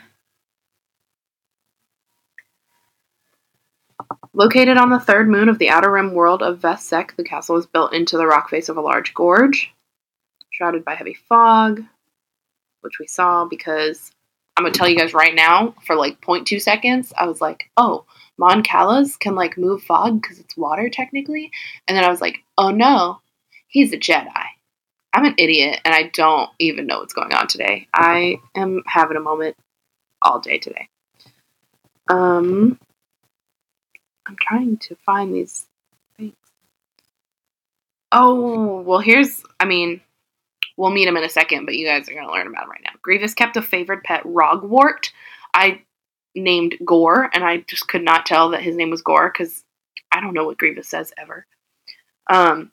located 4.32 4.76
on 4.76 4.90
the 4.90 5.00
third 5.00 5.28
moon 5.28 5.48
of 5.48 5.58
the 5.58 5.70
outer 5.70 5.90
rim 5.90 6.14
world 6.14 6.42
of 6.42 6.60
Vassek, 6.60 7.16
the 7.16 7.24
castle 7.24 7.56
is 7.56 7.66
built 7.66 7.92
into 7.92 8.16
the 8.16 8.26
rock 8.26 8.50
face 8.50 8.68
of 8.68 8.76
a 8.76 8.82
large 8.82 9.14
gorge, 9.14 9.72
shrouded 10.50 10.84
by 10.84 10.94
heavy 10.94 11.14
fog, 11.14 11.82
which 12.80 12.98
we 12.98 13.06
saw 13.06 13.44
because 13.44 14.12
I'm 14.56 14.64
gonna 14.64 14.74
tell 14.74 14.88
you 14.88 14.96
guys 14.96 15.14
right 15.14 15.34
now, 15.34 15.74
for 15.86 15.96
like 15.96 16.20
0.2 16.20 16.60
seconds, 16.60 17.12
I 17.18 17.26
was 17.26 17.40
like, 17.40 17.70
oh, 17.76 18.04
Mon 18.38 18.62
Calas 18.62 19.18
can 19.18 19.34
like 19.34 19.58
move 19.58 19.82
fog 19.82 20.20
because 20.20 20.38
it's 20.38 20.56
water 20.56 20.88
technically, 20.88 21.50
and 21.88 21.96
then 21.96 22.04
I 22.04 22.10
was 22.10 22.20
like, 22.20 22.38
oh 22.56 22.70
no, 22.70 23.20
he's 23.68 23.92
a 23.92 23.98
Jedi. 23.98 24.44
I'm 25.12 25.24
an 25.24 25.34
idiot 25.38 25.80
and 25.84 25.94
I 25.94 26.10
don't 26.12 26.50
even 26.58 26.86
know 26.86 26.98
what's 26.98 27.14
going 27.14 27.32
on 27.32 27.46
today. 27.46 27.88
I 27.94 28.36
am 28.54 28.82
having 28.86 29.16
a 29.16 29.20
moment 29.20 29.56
all 30.20 30.40
day 30.40 30.58
today. 30.58 30.88
Um, 32.08 32.78
I'm 34.26 34.36
trying 34.40 34.76
to 34.78 34.96
find 34.96 35.34
these 35.34 35.66
things. 36.16 36.34
Oh, 38.12 38.80
well, 38.80 38.98
here's, 38.98 39.42
I 39.60 39.64
mean, 39.64 40.00
we'll 40.76 40.90
meet 40.90 41.08
him 41.08 41.16
in 41.16 41.24
a 41.24 41.28
second, 41.28 41.64
but 41.66 41.76
you 41.76 41.86
guys 41.86 42.08
are 42.08 42.14
going 42.14 42.26
to 42.26 42.32
learn 42.32 42.46
about 42.46 42.64
him 42.64 42.70
right 42.70 42.82
now. 42.84 42.90
Grievous 43.02 43.34
kept 43.34 43.56
a 43.56 43.62
favored 43.62 44.02
pet, 44.02 44.22
Roggwart. 44.24 45.12
I 45.54 45.82
named 46.34 46.76
Gore, 46.84 47.30
and 47.32 47.44
I 47.44 47.58
just 47.68 47.88
could 47.88 48.02
not 48.02 48.26
tell 48.26 48.50
that 48.50 48.62
his 48.62 48.76
name 48.76 48.90
was 48.90 49.02
Gore 49.02 49.32
because 49.32 49.64
I 50.12 50.20
don't 50.20 50.34
know 50.34 50.44
what 50.44 50.58
Grievous 50.58 50.88
says 50.88 51.12
ever. 51.16 51.46
Um, 52.28 52.72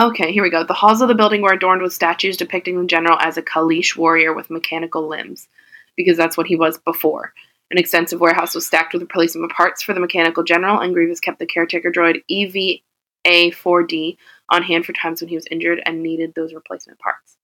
okay, 0.00 0.32
here 0.32 0.42
we 0.42 0.50
go. 0.50 0.64
The 0.64 0.74
halls 0.74 1.00
of 1.02 1.08
the 1.08 1.14
building 1.14 1.42
were 1.42 1.52
adorned 1.52 1.82
with 1.82 1.92
statues 1.92 2.36
depicting 2.36 2.80
the 2.80 2.86
general 2.86 3.18
as 3.20 3.36
a 3.36 3.42
Kaleesh 3.42 3.96
warrior 3.96 4.32
with 4.32 4.50
mechanical 4.50 5.06
limbs, 5.06 5.48
because 5.96 6.16
that's 6.16 6.36
what 6.36 6.46
he 6.46 6.56
was 6.56 6.78
before. 6.78 7.34
An 7.70 7.78
extensive 7.78 8.20
warehouse 8.20 8.54
was 8.54 8.66
stacked 8.66 8.94
with 8.94 9.02
replacement 9.02 9.52
parts 9.52 9.82
for 9.82 9.92
the 9.92 10.00
mechanical 10.00 10.42
general, 10.42 10.80
and 10.80 10.94
Grievous 10.94 11.20
kept 11.20 11.38
the 11.38 11.46
caretaker 11.46 11.92
droid 11.92 12.22
EVA4D 12.30 14.16
on 14.50 14.62
hand 14.62 14.86
for 14.86 14.94
times 14.94 15.20
when 15.20 15.28
he 15.28 15.34
was 15.34 15.46
injured 15.50 15.82
and 15.84 16.02
needed 16.02 16.34
those 16.34 16.54
replacement 16.54 16.98
parts. 16.98 17.36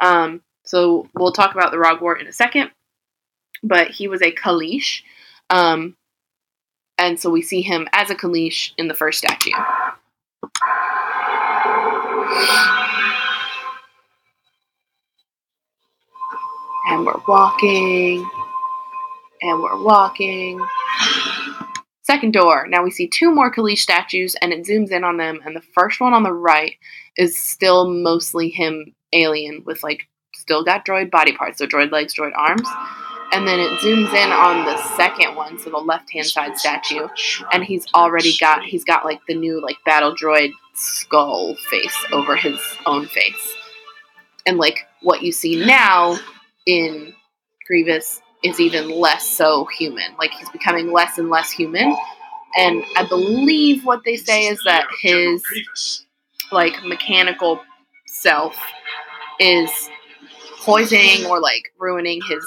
Um, 0.00 0.42
so 0.64 1.08
we'll 1.14 1.32
talk 1.32 1.54
about 1.54 1.70
the 1.70 1.78
Roggwart 1.78 2.20
in 2.20 2.26
a 2.26 2.32
second, 2.32 2.70
but 3.62 3.88
he 3.88 4.06
was 4.06 4.20
a 4.20 4.32
Kaleesh, 4.32 5.00
um, 5.48 5.96
and 6.98 7.18
so 7.18 7.30
we 7.30 7.42
see 7.42 7.62
him 7.62 7.88
as 7.92 8.10
a 8.10 8.14
Kaleesh 8.14 8.72
in 8.76 8.88
the 8.88 8.94
first 8.94 9.18
statue. 9.18 9.50
And 16.86 17.06
we're 17.06 17.20
walking, 17.26 18.28
and 19.44 19.62
we're 19.62 19.82
walking. 19.82 20.66
Second 22.02 22.32
door. 22.32 22.66
Now 22.68 22.82
we 22.82 22.90
see 22.90 23.06
two 23.06 23.30
more 23.30 23.52
Kaleesh 23.52 23.78
statues, 23.78 24.34
and 24.40 24.52
it 24.52 24.64
zooms 24.64 24.90
in 24.90 25.04
on 25.04 25.16
them. 25.16 25.40
And 25.44 25.54
the 25.54 25.62
first 25.74 26.00
one 26.00 26.14
on 26.14 26.22
the 26.22 26.32
right 26.32 26.74
is 27.16 27.38
still 27.38 27.88
mostly 27.88 28.48
him, 28.48 28.94
alien, 29.12 29.62
with 29.64 29.82
like 29.82 30.08
still 30.34 30.64
got 30.64 30.84
droid 30.84 31.10
body 31.10 31.32
parts, 31.32 31.58
so 31.58 31.66
droid 31.66 31.92
legs, 31.92 32.14
droid 32.14 32.32
arms. 32.36 32.68
And 33.32 33.48
then 33.48 33.58
it 33.58 33.70
zooms 33.80 34.12
in 34.14 34.30
on 34.30 34.64
the 34.64 34.76
second 34.96 35.34
one, 35.34 35.58
so 35.58 35.70
the 35.70 35.78
left 35.78 36.12
hand 36.12 36.26
side 36.26 36.56
statue, 36.56 37.08
and 37.52 37.64
he's 37.64 37.86
already 37.94 38.36
got 38.38 38.64
he's 38.64 38.84
got 38.84 39.04
like 39.04 39.20
the 39.26 39.34
new 39.34 39.60
like 39.62 39.76
battle 39.84 40.14
droid 40.14 40.52
skull 40.74 41.54
face 41.70 41.96
over 42.12 42.36
his 42.36 42.60
own 42.86 43.06
face. 43.06 43.54
And 44.46 44.58
like 44.58 44.86
what 45.02 45.22
you 45.22 45.32
see 45.32 45.64
now 45.64 46.18
in 46.66 47.14
Grievous 47.66 48.20
is 48.44 48.60
even 48.60 48.90
less 48.90 49.26
so 49.26 49.64
human. 49.66 50.14
Like 50.18 50.30
he's 50.32 50.50
becoming 50.50 50.92
less 50.92 51.18
and 51.18 51.30
less 51.30 51.50
human. 51.50 51.96
And 52.56 52.84
I 52.96 53.04
believe 53.04 53.84
what 53.84 54.02
they 54.04 54.16
say 54.16 54.46
is 54.46 54.60
that 54.64 54.86
his 55.00 55.42
like 56.52 56.84
mechanical 56.84 57.60
self 58.06 58.56
is 59.40 59.70
poisoning 60.60 61.26
or 61.26 61.40
like 61.40 61.72
ruining 61.78 62.20
his 62.28 62.46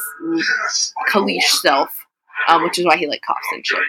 Kaleesh 1.10 1.44
self, 1.62 1.90
um, 2.48 2.64
which 2.64 2.80
is 2.80 2.86
why 2.86 2.96
he 2.98 3.08
like 3.08 3.22
coughs 3.26 3.48
and 3.52 3.66
shit. 3.66 3.80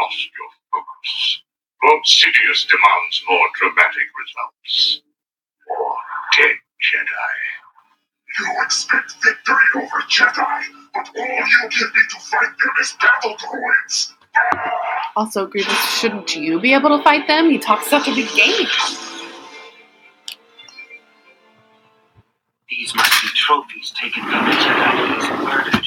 Lost 0.00 0.28
your 0.38 0.48
focus. 0.72 1.42
Lord 1.82 2.02
Sidious 2.04 2.68
demands 2.68 3.22
more 3.28 3.48
dramatic 3.58 4.08
results. 4.18 5.02
Or 6.78 6.98
dead 6.98 7.06
Jedi. 7.06 7.34
You 8.38 8.62
expect 8.64 9.14
victory 9.24 9.56
over 9.76 10.00
Jedi, 10.08 10.62
but 10.94 11.08
all 11.16 11.26
you 11.26 11.68
give 11.70 11.94
me 11.94 12.00
to 12.10 12.20
fight 12.20 12.42
them 12.58 12.72
is 12.80 12.96
battle 13.00 13.36
droids. 13.36 14.12
Also, 15.16 15.46
Grievous, 15.46 15.98
shouldn't 15.98 16.36
you 16.36 16.60
be 16.60 16.74
able 16.74 16.96
to 16.96 17.02
fight 17.02 17.26
them? 17.26 17.50
You 17.50 17.58
talk 17.58 17.82
such 17.82 18.06
a 18.06 18.14
big 18.14 18.28
game. 18.34 18.66
These 22.70 22.94
must 22.94 23.22
be 23.22 23.28
trophies 23.34 23.90
taken 24.00 24.22
from 24.22 24.44
the 24.44 24.52
Jedi 24.52 25.14
he's 25.14 25.30
murdered. 25.44 25.86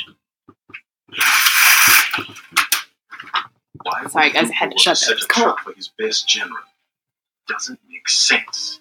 Why 3.84 4.06
Sorry, 4.08 4.32
guys, 4.32 4.50
I 4.50 4.54
had 4.54 4.72
to 4.72 4.78
shut 4.78 4.98
set 4.98 5.08
that. 5.10 5.14
a 5.14 5.18
It's 5.18 5.26
cold. 5.28 5.56
trap 5.56 5.60
for 5.64 5.74
his 5.74 5.88
best 5.98 6.28
general? 6.28 6.58
Doesn't 7.48 7.80
make 7.90 8.10
sense. 8.10 8.80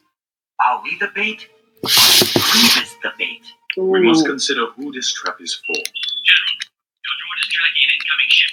Are 0.66 0.82
we 0.82 0.96
the 0.98 1.08
bait? 1.14 1.48
Grievous 1.82 2.94
the 3.02 3.12
bait. 3.18 3.42
We 3.76 4.00
must 4.02 4.26
consider 4.26 4.66
who 4.76 4.92
this 4.92 5.12
trap 5.12 5.36
is 5.40 5.54
for. 5.54 5.74
Your 5.76 5.84
droid 5.84 7.38
is 7.40 7.48
tracking 7.48 7.84
an 7.84 7.90
incoming 7.96 8.28
ship. 8.28 8.52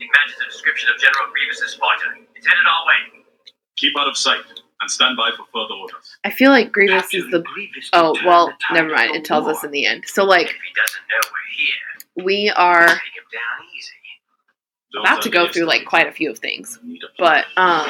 It 0.00 0.08
matches 0.12 0.38
the 0.38 0.44
description 0.50 0.90
of 0.94 1.00
General 1.00 1.32
Grievous's 1.32 1.74
fighter. 1.74 2.18
It's 2.34 2.46
headed 2.46 2.66
our 2.66 2.86
way. 2.86 3.24
Keep 3.76 3.96
out 3.98 4.08
of 4.08 4.16
sight 4.16 4.40
and 4.80 4.90
stand 4.90 5.16
by 5.16 5.30
for 5.36 5.44
further 5.52 5.74
orders. 5.80 6.16
I 6.24 6.30
feel 6.30 6.50
like 6.50 6.72
Grievous 6.72 7.14
is 7.14 7.24
the. 7.30 7.40
Grievous 7.40 7.88
Oh, 7.92 8.16
well, 8.26 8.52
never 8.72 8.90
mind. 8.90 9.14
It 9.14 9.24
tells 9.24 9.44
war. 9.44 9.54
us 9.54 9.64
in 9.64 9.70
the 9.70 9.86
end. 9.86 10.04
So, 10.06 10.24
like, 10.24 10.46
if 10.48 10.52
he 10.52 10.72
doesn't 10.74 11.02
know 11.08 11.20
we're 11.30 11.52
here, 11.56 12.24
we 12.26 12.50
are 12.50 12.86
take 12.88 12.96
him 12.96 13.24
down 13.32 13.66
easy. 13.76 13.90
Those 14.92 15.02
about 15.02 15.22
to 15.22 15.30
go 15.30 15.48
through 15.50 15.64
like 15.66 15.86
quite 15.86 16.06
a 16.06 16.12
few 16.12 16.30
of 16.30 16.38
things. 16.38 16.78
We 16.82 16.92
need 16.94 17.02
a 17.02 17.08
plan. 17.16 17.44
But, 17.56 17.60
um. 17.60 17.86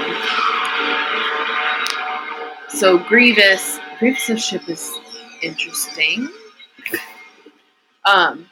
So, 2.69 2.99
Grievous. 2.99 3.79
Grievous's 3.99 4.45
ship 4.45 4.69
is 4.69 4.99
interesting. 5.43 6.29
Um. 8.05 8.47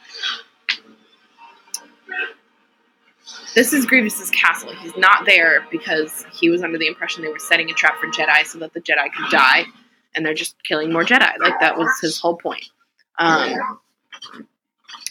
This 3.54 3.74
is 3.74 3.84
Grievous's 3.84 4.30
castle. 4.30 4.72
He's 4.74 4.96
not 4.96 5.26
there 5.26 5.66
because 5.70 6.24
he 6.32 6.48
was 6.48 6.62
under 6.62 6.78
the 6.78 6.86
impression 6.86 7.22
they 7.22 7.28
were 7.28 7.38
setting 7.38 7.70
a 7.70 7.74
trap 7.74 7.98
for 8.00 8.06
Jedi 8.06 8.46
so 8.46 8.58
that 8.58 8.72
the 8.72 8.80
Jedi 8.80 9.12
could 9.12 9.30
die, 9.30 9.66
and 10.14 10.24
they're 10.24 10.32
just 10.32 10.56
killing 10.64 10.90
more 10.90 11.04
Jedi. 11.04 11.38
Like 11.38 11.60
that 11.60 11.76
was 11.76 11.90
his 12.00 12.18
whole 12.18 12.36
point. 12.36 12.64
Um, 13.18 13.78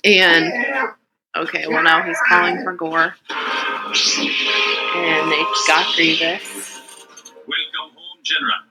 and 0.04 0.52
okay, 1.36 1.68
well 1.68 1.84
now 1.84 2.02
he's 2.02 2.18
calling 2.28 2.64
for 2.64 2.74
Gore, 2.74 3.14
and 4.96 5.32
they 5.32 5.44
got 5.68 5.96
Grievous. 5.96 6.80
Welcome 7.36 7.96
home, 7.96 8.20
General. 8.24 8.71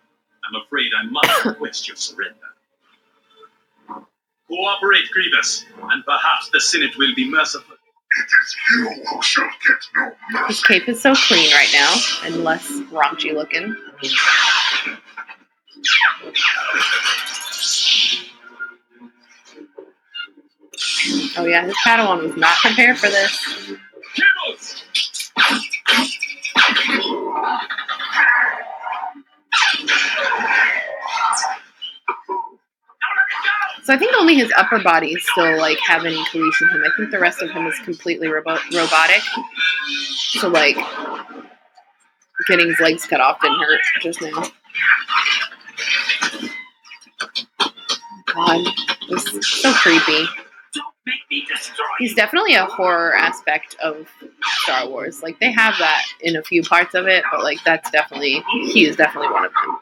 I'm 0.50 0.60
afraid 0.62 0.90
I 0.98 1.04
must 1.06 1.44
request 1.44 1.88
your 1.88 1.96
surrender. 1.96 2.36
Cooperate, 4.48 5.08
Grievous, 5.12 5.64
and 5.90 6.04
perhaps 6.04 6.50
the 6.52 6.60
Senate 6.60 6.96
will 6.98 7.14
be 7.14 7.30
merciful. 7.30 7.76
It 8.18 8.26
is 8.42 8.56
you 8.72 9.04
who 9.08 9.22
shall 9.22 9.48
get 9.64 10.12
no 10.32 10.46
His 10.48 10.62
cape 10.64 10.88
is 10.88 11.00
so 11.00 11.14
clean 11.14 11.52
right 11.52 11.68
now 11.72 11.94
and 12.24 12.42
less 12.42 12.68
raunchy 12.90 13.32
looking. 13.32 13.76
Oh 21.36 21.44
yeah, 21.46 21.64
his 21.66 21.74
Padawan 21.84 22.22
was 22.22 22.36
not 22.36 22.56
prepared 22.56 22.98
for 22.98 23.08
this. 23.08 23.76
Rebels! 24.18 24.84
So 33.84 33.94
I 33.94 33.98
think 33.98 34.14
only 34.18 34.36
his 34.36 34.52
upper 34.56 34.78
body 34.78 35.16
still 35.16 35.58
like 35.58 35.78
have 35.86 36.04
any 36.04 36.22
cohesion 36.26 36.68
him. 36.68 36.84
I 36.84 36.90
think 36.96 37.10
the 37.10 37.18
rest 37.18 37.42
of 37.42 37.50
him 37.50 37.66
is 37.66 37.78
completely 37.80 38.28
robo- 38.28 38.58
robotic. 38.72 39.22
So 40.38 40.48
like 40.48 40.76
getting 42.46 42.68
his 42.68 42.78
legs 42.80 43.06
cut 43.06 43.20
off 43.20 43.40
didn't 43.40 43.58
hurt 43.58 43.80
just 44.00 44.22
now. 44.22 44.44
God, 48.34 48.66
is 49.08 49.46
so 49.46 49.72
creepy. 49.72 50.26
He's 51.98 52.14
definitely 52.14 52.54
a 52.54 52.66
horror 52.66 53.14
aspect 53.16 53.74
of 53.82 54.06
Star 54.70 54.88
Wars. 54.88 55.22
Like 55.22 55.40
they 55.40 55.50
have 55.50 55.74
that 55.78 56.04
in 56.20 56.36
a 56.36 56.42
few 56.42 56.62
parts 56.62 56.94
of 56.94 57.08
it, 57.08 57.24
but 57.30 57.42
like 57.42 57.58
that's 57.64 57.90
definitely 57.90 58.42
he 58.72 58.86
is 58.86 58.96
definitely 58.96 59.30
one 59.30 59.44
of 59.44 59.52
them. 59.52 59.78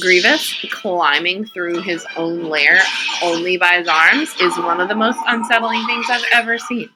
Grievous 0.00 0.54
climbing 0.70 1.44
through 1.46 1.82
his 1.82 2.06
own 2.16 2.44
lair 2.44 2.78
only 3.22 3.56
by 3.58 3.78
his 3.78 3.88
arms 3.88 4.34
is 4.40 4.56
one 4.58 4.80
of 4.80 4.88
the 4.88 4.94
most 4.94 5.18
unsettling 5.26 5.84
things 5.86 6.06
I've 6.08 6.24
ever 6.32 6.58
seen. 6.58 6.88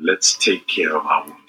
Let's 0.00 0.36
take 0.38 0.66
care 0.68 0.96
of 0.96 1.06
our 1.06 1.24
wounded. 1.26 1.43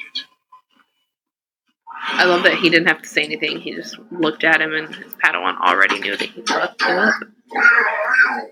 I 2.17 2.25
love 2.25 2.43
that 2.43 2.55
he 2.55 2.69
didn't 2.69 2.87
have 2.87 3.01
to 3.01 3.07
say 3.07 3.23
anything. 3.23 3.59
He 3.59 3.73
just 3.73 3.97
looked 4.11 4.43
at 4.43 4.61
him, 4.61 4.73
and 4.73 4.93
his 4.95 5.13
Padawan 5.15 5.57
already 5.59 5.99
knew 5.99 6.15
that 6.15 6.29
he 6.29 6.41
fucked 6.41 6.81
up. 6.83 7.13
Where 7.49 7.63
are 7.63 8.15
you? 8.43 8.51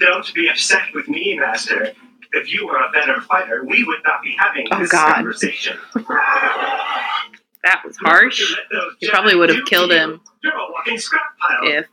Don't 0.00 0.34
be 0.34 0.48
upset 0.48 0.82
with 0.94 1.08
me, 1.08 1.38
Master. 1.38 1.92
If 2.32 2.52
you 2.52 2.66
were 2.66 2.76
a 2.78 2.90
better 2.92 3.20
fighter, 3.22 3.64
we 3.64 3.84
would 3.84 4.00
not 4.04 4.22
be 4.22 4.34
having 4.38 4.66
Oh, 4.72 4.80
this 4.80 4.90
God. 4.90 5.14
conversation. 5.14 5.78
That 5.94 7.80
was 7.84 7.96
harsh. 7.98 8.40
You 8.40 8.56
He 8.98 9.08
probably 9.08 9.34
would 9.36 9.50
have 9.50 9.64
killed 9.66 9.90
him 9.92 10.20
You're 10.42 10.52
a 10.52 10.72
walking 10.72 10.98
scrap 10.98 11.22
pile. 11.38 11.60
if 11.62 11.86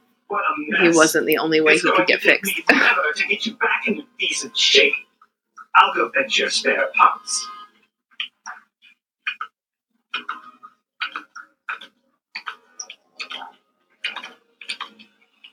he 0.82 0.90
wasn't 0.98 1.28
the 1.28 1.38
only 1.38 1.62
way 1.62 1.74
It's 1.74 1.84
he 1.84 1.92
could 1.92 2.08
get 2.08 2.22
fixed. 2.22 2.56
to 2.56 3.28
get 3.30 3.46
you 3.46 3.54
back 3.56 3.88
into 3.88 4.04
decent 4.20 4.58
shape. 4.58 4.94
I'll 5.76 5.94
go 5.94 6.12
fetch 6.12 6.38
your 6.40 6.50
spare 6.50 6.88
parts. 6.96 7.48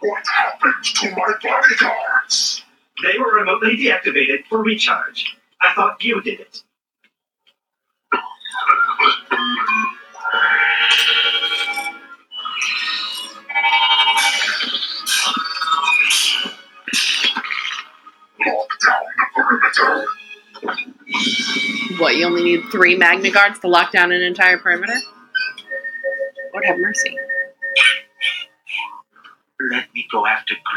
What 0.01 0.23
happened 0.27 0.85
to 0.85 1.11
my 1.11 1.33
bodyguards? 1.43 2.63
They 3.03 3.19
were 3.19 3.35
remotely 3.35 3.77
deactivated 3.77 4.45
for 4.49 4.63
recharge. 4.63 5.37
I 5.61 5.75
thought 5.75 6.03
you 6.03 6.21
did 6.23 6.41
it. 6.41 6.63
Lock 18.47 18.69
down 18.87 19.03
the 19.17 19.27
perimeter. 19.35 20.07
What, 21.99 22.17
you 22.17 22.27
only 22.27 22.45
need 22.45 22.63
three 22.71 22.97
Magna 22.97 23.31
Guards 23.31 23.59
to 23.61 23.69
lock 23.69 23.91
down 23.91 24.13
an 24.13 24.23
entire 24.23 24.59
perimeter? 24.59 24.95
Lord 26.53 26.65
have 26.67 26.79
mercy. 26.79 27.17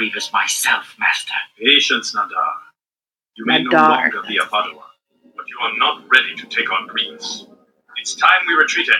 Grievous 0.01 0.33
myself, 0.33 0.95
Master. 0.99 1.35
Patience, 1.59 2.15
Nahdar. 2.15 2.31
You 3.37 3.45
may 3.45 3.61
no 3.61 3.69
Nahdar. 3.69 3.89
longer 3.89 4.23
be 4.27 4.37
a 4.37 4.41
Padawan, 4.41 4.81
but 5.35 5.45
you 5.47 5.59
are 5.61 5.77
not 5.77 6.01
ready 6.11 6.33
to 6.37 6.47
take 6.47 6.71
on 6.71 6.87
Grievous. 6.87 7.45
It's 7.97 8.15
time 8.15 8.39
we 8.47 8.55
retreated. 8.55 8.95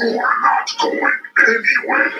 You 0.00 0.18
are 0.18 0.40
not 0.40 0.74
going 0.80 1.12
anywhere. 1.38 2.12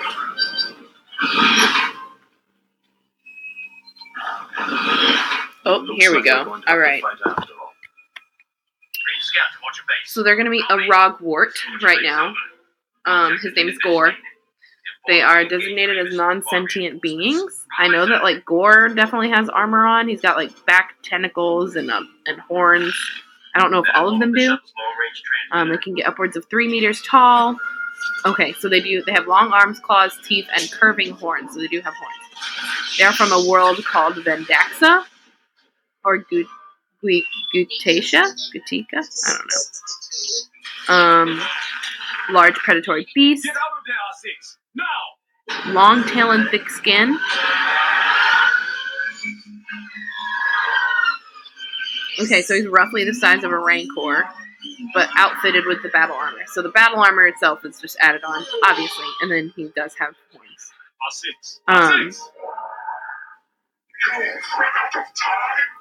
Oh, 5.65 5.77
Looks 5.79 6.03
here 6.03 6.11
we 6.11 6.17
like 6.17 6.25
go. 6.25 6.37
All 6.37 6.45
right. 6.45 6.45
All 6.45 6.51
have 6.53 6.65
to 6.65 6.77
right. 6.77 7.01
fight 7.01 7.17
after 7.25 7.31
all. 7.31 7.73
Green 9.03 9.21
Scout, 9.21 9.47
watch 9.63 9.77
your 9.77 9.85
base. 9.87 10.11
So 10.11 10.21
they're 10.21 10.35
going 10.35 10.45
to 10.45 10.51
be 10.51 10.63
a 10.69 10.87
Roggwart 10.87 11.57
right 11.81 12.03
now. 12.03 12.35
Um, 13.07 13.37
his 13.41 13.55
name 13.55 13.69
is 13.69 13.77
Gore. 13.79 14.13
They 15.07 15.21
are 15.21 15.45
designated 15.45 16.05
as 16.05 16.13
non-sentient 16.13 17.01
beings. 17.01 17.65
I 17.79 17.87
know 17.87 18.05
that 18.05 18.23
like 18.23 18.45
Gore 18.45 18.89
definitely 18.89 19.29
has 19.29 19.47
armor 19.49 19.85
on. 19.85 20.07
He's 20.09 20.21
got 20.21 20.35
like 20.35 20.51
back 20.65 20.95
tentacles 21.03 21.75
and 21.77 21.89
um, 21.89 22.07
and 22.25 22.39
horns. 22.41 22.93
I 23.55 23.59
don't 23.59 23.71
know 23.71 23.79
if 23.79 23.87
all 23.95 24.13
of 24.13 24.19
them 24.19 24.33
do. 24.33 24.57
Um, 25.51 25.69
they 25.69 25.77
can 25.77 25.95
get 25.95 26.07
upwards 26.07 26.35
of 26.35 26.45
three 26.49 26.67
meters 26.67 27.01
tall. 27.01 27.55
Okay, 28.25 28.53
so 28.59 28.67
they 28.69 28.81
do. 28.81 29.01
They 29.05 29.13
have 29.13 29.27
long 29.27 29.51
arms, 29.53 29.79
claws, 29.79 30.13
teeth, 30.25 30.47
and 30.55 30.69
curving 30.71 31.11
horns. 31.11 31.53
So 31.53 31.61
they 31.61 31.67
do 31.67 31.79
have 31.81 31.93
horns. 31.93 32.97
They 32.97 33.05
are 33.05 33.13
from 33.13 33.31
a 33.31 33.47
world 33.49 33.83
called 33.85 34.15
Vendaxa 34.15 35.05
or 36.03 36.17
Gut- 36.19 36.45
Gut- 37.01 37.23
Gutatia, 37.55 38.25
Gutika. 38.53 38.99
I 39.25 39.33
don't 39.33 39.49
know. 39.49 40.93
Um, 40.93 41.41
large 42.29 42.55
predatory 42.55 43.07
beast, 43.13 43.43
Get 43.43 43.55
out 43.55 43.77
of 43.77 43.83
there, 43.85 43.95
R6! 44.31 44.57
Now! 44.75 44.83
long 45.73 46.03
tail 46.03 46.31
and 46.31 46.49
thick 46.49 46.69
skin. 46.69 47.17
Okay, 52.19 52.41
so 52.41 52.55
he's 52.55 52.67
roughly 52.67 53.03
the 53.03 53.13
size 53.13 53.43
of 53.43 53.51
a 53.51 53.59
Rancor, 53.59 54.27
but 54.93 55.07
outfitted 55.15 55.65
with 55.67 55.83
the 55.83 55.89
battle 55.89 56.15
armor. 56.15 56.41
So 56.47 56.61
the 56.63 56.69
battle 56.69 56.99
armor 56.99 57.27
itself 57.27 57.63
is 57.63 57.79
just 57.79 57.95
added 57.99 58.23
on, 58.23 58.43
obviously, 58.65 59.05
and 59.21 59.31
then 59.31 59.53
he 59.55 59.69
does 59.75 59.93
have 59.99 60.15
horns. 60.31 60.71
R6! 61.07 61.59
Um, 61.67 62.11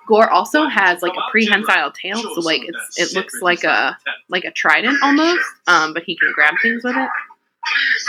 Gore 0.07 0.31
also 0.31 0.67
has 0.67 1.03
like 1.03 1.13
a 1.13 1.31
prehensile 1.31 1.91
tail, 1.91 2.17
so 2.17 2.41
like 2.41 2.63
it's 2.65 2.99
it 2.99 3.13
looks 3.15 3.41
like 3.43 3.65
a 3.65 3.99
like 4.29 4.45
a 4.45 4.51
trident 4.53 4.99
almost, 5.03 5.45
um, 5.67 5.93
but 5.93 6.05
he 6.05 6.17
can 6.17 6.33
grab 6.33 6.55
things 6.63 6.85
with 6.85 6.97
it. 6.97 7.11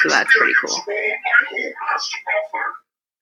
So 0.02 0.10
that's 0.10 0.32
pretty 0.38 0.54
cool. 0.62 0.70
experience 0.70 1.22
all 1.26 1.34
my 1.34 1.64
home 1.64 1.74
has 1.90 2.08
to 2.08 2.18
offer. 2.38 2.66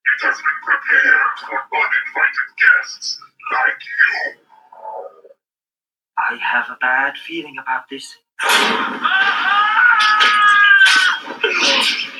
It 0.05 0.19
has 0.25 0.35
been 0.35 0.59
prepared 0.65 1.39
for 1.39 1.57
uninvited 1.73 2.49
guests 2.59 3.19
like 3.51 3.81
you. 3.85 4.41
I 6.17 6.35
have 6.35 6.69
a 6.69 6.77
bad 6.79 7.17
feeling 7.17 7.55
about 7.57 7.89
this. 7.89 8.17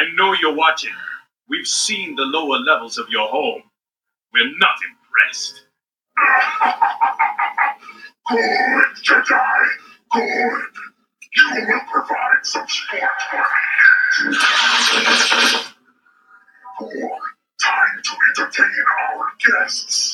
I 0.04 0.16
know 0.16 0.34
you're 0.42 0.56
watching. 0.56 0.94
We've 1.50 1.68
seen 1.68 2.16
the 2.16 2.24
lower 2.24 2.58
levels 2.60 2.98
of 2.98 3.08
your 3.10 3.30
home. 3.30 3.64
We're 4.34 4.52
not 4.58 4.76
impressed. 4.92 5.64
Good, 8.30 8.86
Jedi. 9.06 9.66
Good. 10.12 10.62
You 11.36 11.66
will 11.68 11.82
provide 11.92 12.44
some 12.44 12.68
sport 12.68 13.12
for 13.32 14.30
me. 14.30 14.38
Good. 16.80 17.10
Time 17.62 18.02
to 18.04 18.18
entertain 18.44 18.72
our 19.02 19.28
guests. 19.48 20.13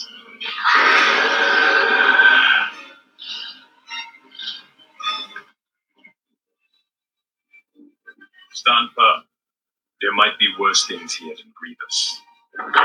Might 10.19 10.38
be 10.38 10.47
worse 10.60 10.86
things 10.86 11.13
here 11.15 11.34
than 11.34 11.53
Grievous. 11.55 12.21
Looks 12.58 12.75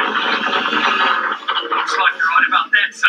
like 1.98 2.14
you're 2.16 2.30
right 2.30 2.46
about 2.46 2.70
that, 2.70 2.94
sir. 2.94 3.08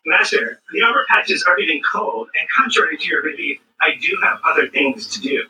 Master, 0.06 0.60
the 0.72 0.82
armor 0.82 1.04
patches 1.08 1.44
are 1.44 1.56
getting 1.56 1.80
cold, 1.92 2.26
and 2.36 2.48
contrary 2.50 2.96
to 2.98 3.06
your 3.06 3.22
belief, 3.22 3.60
I 3.80 3.94
do 4.00 4.18
have 4.24 4.40
other 4.44 4.68
things 4.68 5.06
to 5.14 5.20
do. 5.20 5.44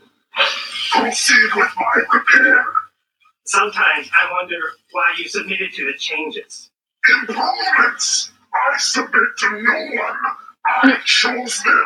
Proceed 0.91 1.51
with 1.57 1.71
my 1.79 2.03
repair. 2.13 2.67
Sometimes 3.53 4.09
I 4.15 4.33
wonder 4.33 4.57
why 4.93 5.13
you 5.19 5.29
submitted 5.29 5.75
to 5.75 5.85
the 5.85 5.99
changes. 5.99 6.71
Improvements. 7.21 8.33
I 8.55 8.79
submit 8.79 9.13
to 9.13 9.51
no 9.51 9.79
one. 10.03 10.17
I 10.67 10.97
chose 11.05 11.63
them. 11.63 11.85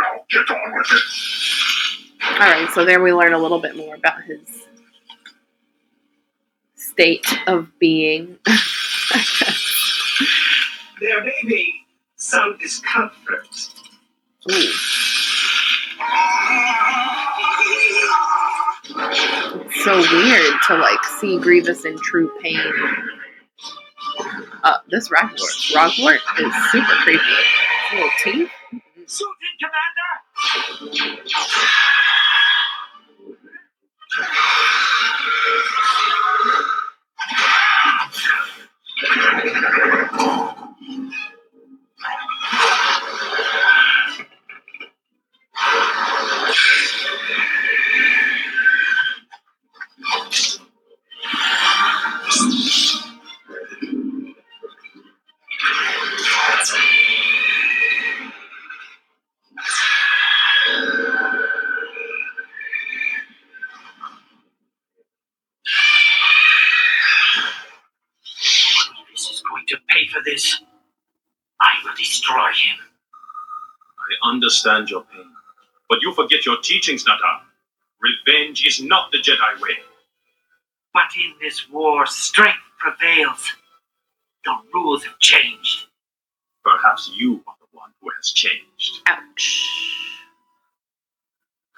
Now 0.00 0.24
get 0.30 0.48
on 0.48 0.72
with 0.74 0.86
it. 0.90 2.32
All 2.32 2.38
right, 2.38 2.70
so 2.72 2.86
there 2.86 3.02
we 3.02 3.12
learn 3.12 3.34
a 3.34 3.38
little 3.38 3.60
bit 3.60 3.76
more 3.76 3.94
about 3.94 4.22
his 4.22 4.40
state 6.76 7.26
of 7.46 7.68
being. 7.78 8.38
There 11.00 11.24
may 11.24 11.40
be 11.48 11.84
some 12.14 12.56
discomfort. 12.58 13.48
Ooh. 14.52 14.72
Ah! 15.98 16.81
So 19.84 19.96
weird 19.96 20.54
to 20.68 20.76
like 20.76 21.04
see 21.04 21.38
Grievous 21.38 21.84
in 21.84 21.98
true 21.98 22.30
pain. 22.42 22.60
Uh, 24.62 24.78
this 24.88 25.10
Rockport, 25.10 25.50
Rockport 25.74 26.20
is 26.38 26.54
super 26.70 26.94
creepy. 27.02 27.22
Little 27.92 28.10
teeth. 28.22 28.50
Suit 29.06 29.28
Commander! 29.60 31.22
Understand 74.42 74.90
your 74.90 75.04
pain, 75.04 75.30
but 75.88 76.02
you 76.02 76.12
forget 76.14 76.44
your 76.44 76.56
teachings, 76.60 77.04
Nahdar. 77.04 77.42
Revenge 78.02 78.66
is 78.66 78.82
not 78.82 79.12
the 79.12 79.18
Jedi 79.18 79.60
way. 79.60 79.76
But 80.92 81.04
in 81.16 81.34
this 81.40 81.70
war, 81.70 82.06
strength 82.06 82.58
prevails. 82.76 83.52
The 84.44 84.56
rules 84.74 85.04
have 85.04 85.16
changed. 85.20 85.86
Perhaps 86.64 87.12
you 87.14 87.44
are 87.46 87.54
the 87.60 87.68
one 87.70 87.90
who 88.00 88.08
has 88.16 88.32
changed. 88.32 89.02
Ouch. 89.06 89.68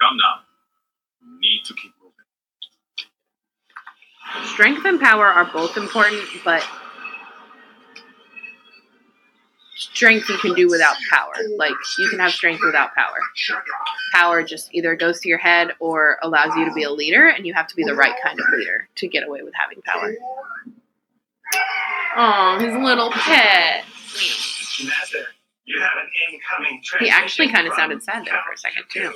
Come 0.01 0.17
now. 0.17 0.41
You 1.21 1.39
need 1.39 1.65
to 1.65 1.75
keep 1.75 1.93
moving. 2.01 2.25
Strength 4.53 4.85
and 4.85 4.99
power 4.99 5.27
are 5.27 5.45
both 5.53 5.77
important, 5.77 6.23
but 6.43 6.67
strength 9.75 10.29
you 10.29 10.37
can 10.37 10.53
do 10.53 10.69
without 10.69 10.95
power. 11.09 11.33
Like 11.57 11.73
you 11.99 12.09
can 12.09 12.19
have 12.19 12.31
strength 12.31 12.61
without 12.63 12.95
power. 12.95 13.17
Power 14.13 14.43
just 14.43 14.73
either 14.73 14.95
goes 14.95 15.19
to 15.21 15.29
your 15.29 15.37
head 15.37 15.73
or 15.79 16.17
allows 16.23 16.55
you 16.55 16.65
to 16.65 16.73
be 16.73 16.83
a 16.83 16.91
leader, 16.91 17.27
and 17.27 17.45
you 17.45 17.53
have 17.53 17.67
to 17.67 17.75
be 17.75 17.83
the 17.83 17.95
right 17.95 18.15
kind 18.23 18.39
of 18.39 18.45
leader 18.57 18.87
to 18.95 19.07
get 19.07 19.27
away 19.27 19.43
with 19.43 19.53
having 19.53 19.81
power. 19.83 20.15
Oh, 22.17 22.57
his 22.59 22.73
little 22.73 23.11
pet. 23.11 23.83
Master, 24.85 25.25
you 25.65 25.79
have 25.79 25.97
an 25.97 26.09
incoming 26.31 26.81
He 26.99 27.09
actually 27.09 27.49
kind 27.49 27.67
of 27.67 27.73
sounded 27.73 28.03
sad 28.03 28.25
there 28.25 28.41
for 28.45 28.53
a 28.53 28.57
second 28.57 28.83
too. 28.89 29.11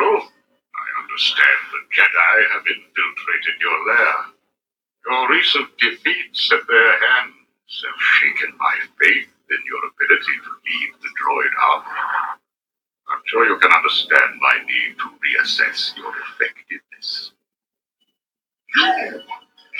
General, 0.00 0.22
I 0.22 0.86
understand 1.02 1.58
the 1.70 1.80
Jedi 1.94 2.36
have 2.52 2.62
infiltrated 2.66 3.60
your 3.60 3.78
lair. 3.86 4.14
Your 5.08 5.30
recent 5.30 5.78
defeats 5.78 6.52
at 6.52 6.66
their 6.68 6.92
hands 6.92 7.39
have 7.70 8.00
shaken 8.18 8.56
my 8.58 8.74
faith 9.00 9.30
in 9.50 9.60
your 9.66 9.82
ability 9.86 10.36
to 10.42 10.50
lead 10.66 10.90
the 11.00 11.10
droid 11.22 11.54
army. 11.62 12.38
I'm 13.08 13.22
sure 13.26 13.46
you 13.46 13.58
can 13.58 13.72
understand 13.72 14.40
my 14.40 14.54
need 14.66 14.98
to 14.98 15.06
reassess 15.22 15.96
your 15.96 16.12
effectiveness. 16.30 17.32
You! 18.76 19.22